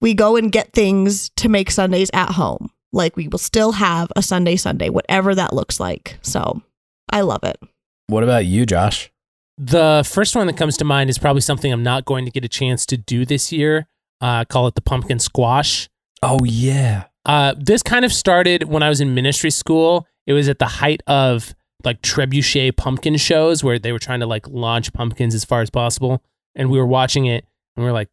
[0.00, 2.70] we go and get things to make sundaes at home.
[2.92, 6.18] Like we will still have a Sundae Sunday, whatever that looks like.
[6.22, 6.62] So
[7.10, 7.58] I love it.
[8.06, 9.10] What about you, Josh?
[9.56, 12.44] The first one that comes to mind is probably something I'm not going to get
[12.44, 13.86] a chance to do this year.
[14.20, 15.88] Uh, call it the pumpkin squash.
[16.22, 17.04] Oh, yeah.
[17.24, 20.06] Uh, this kind of started when I was in ministry school.
[20.26, 24.26] It was at the height of like trebuchet pumpkin shows where they were trying to
[24.26, 26.22] like launch pumpkins as far as possible.
[26.54, 27.44] And we were watching it
[27.76, 28.08] and we were like,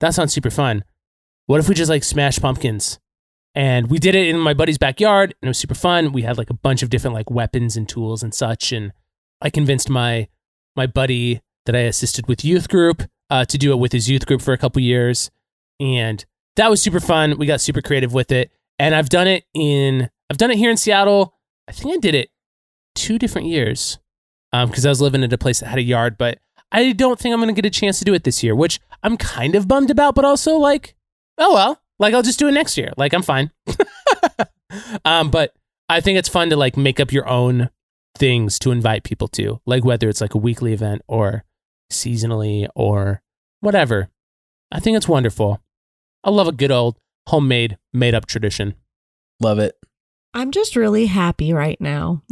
[0.00, 0.84] that sounds super fun.
[1.52, 2.98] What if we just like smash pumpkins
[3.54, 6.10] And we did it in my buddy's backyard and it was super fun.
[6.10, 8.72] We had like a bunch of different like weapons and tools and such.
[8.72, 8.90] And
[9.42, 10.28] I convinced my
[10.76, 14.24] my buddy that I assisted with youth group uh, to do it with his youth
[14.24, 15.30] group for a couple years.
[15.78, 16.24] And
[16.56, 17.36] that was super fun.
[17.36, 18.50] We got super creative with it.
[18.78, 21.34] And I've done it in I've done it here in Seattle.
[21.68, 22.30] I think I did it
[22.94, 23.98] two different years
[24.52, 26.38] because I was living at a place that had a yard, but
[26.72, 28.80] I don't think I'm going to get a chance to do it this year, which
[29.02, 30.94] I'm kind of bummed about, but also like,
[31.38, 32.92] oh well, like I'll just do it next year.
[32.96, 33.50] Like I'm fine.
[35.04, 35.54] um, but
[35.88, 37.70] I think it's fun to like make up your own
[38.16, 41.44] things to invite people to, like whether it's like a weekly event or
[41.90, 43.22] seasonally or
[43.60, 44.08] whatever.
[44.70, 45.60] I think it's wonderful.
[46.24, 46.96] I love a good old
[47.28, 48.74] homemade, made up tradition.
[49.40, 49.76] Love it.
[50.34, 52.22] I'm just really happy right now.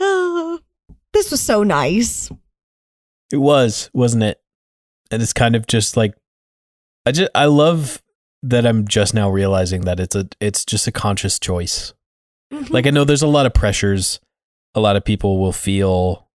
[0.00, 0.60] oh,
[1.12, 2.30] this was so nice.
[3.32, 4.40] It was, wasn't it?
[5.10, 6.14] And it's kind of just like
[7.06, 8.02] I just I love
[8.42, 11.92] that I'm just now realizing that it's a it's just a conscious choice.
[12.52, 12.70] Mhm.
[12.70, 14.20] Like I know there's a lot of pressures.
[14.74, 16.28] A lot of people will feel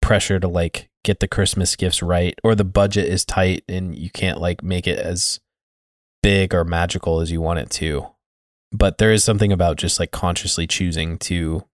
[0.00, 4.10] pressure to like get the Christmas gifts right or the budget is tight and you
[4.10, 5.40] can't like make it as
[6.22, 8.06] big or magical as you want it to.
[8.70, 11.64] But there is something about just like consciously choosing to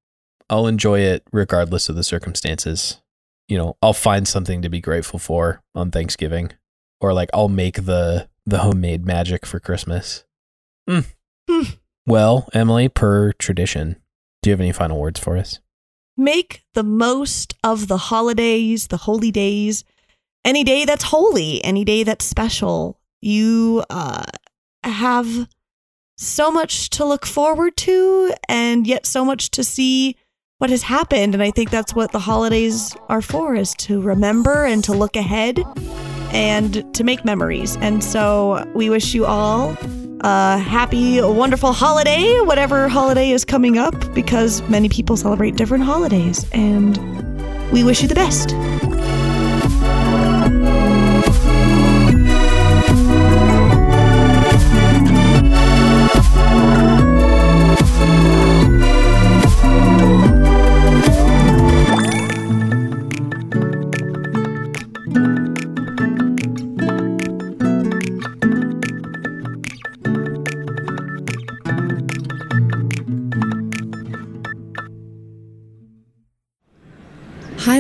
[0.51, 3.01] I'll enjoy it regardless of the circumstances.
[3.49, 6.53] You know, I'll find something to be grateful for on Thanksgiving
[7.01, 10.25] or like I'll make the the homemade magic for Christmas.
[10.89, 11.05] Mm.
[11.49, 11.63] Hmm.
[12.07, 13.97] Well, Emily, per tradition,
[14.43, 15.61] do you have any final words for us?
[16.17, 19.85] Make the most of the holidays, the holy days,
[20.45, 22.99] any day that's holy, any day that's special.
[23.21, 24.25] You uh,
[24.83, 25.49] have
[26.17, 30.17] so much to look forward to, and yet so much to see
[30.57, 31.35] what has happened.
[31.35, 35.17] And I think that's what the holidays are for: is to remember and to look
[35.17, 35.63] ahead
[36.33, 37.77] and to make memories.
[37.77, 39.77] And so we wish you all
[40.21, 46.45] a happy, wonderful holiday, whatever holiday is coming up, because many people celebrate different holidays.
[46.53, 46.99] And
[47.71, 48.55] we wish you the best.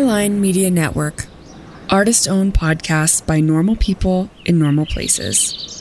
[0.09, 1.27] Highline Media Network.
[1.91, 5.78] Artist owned podcasts by normal people in normal places.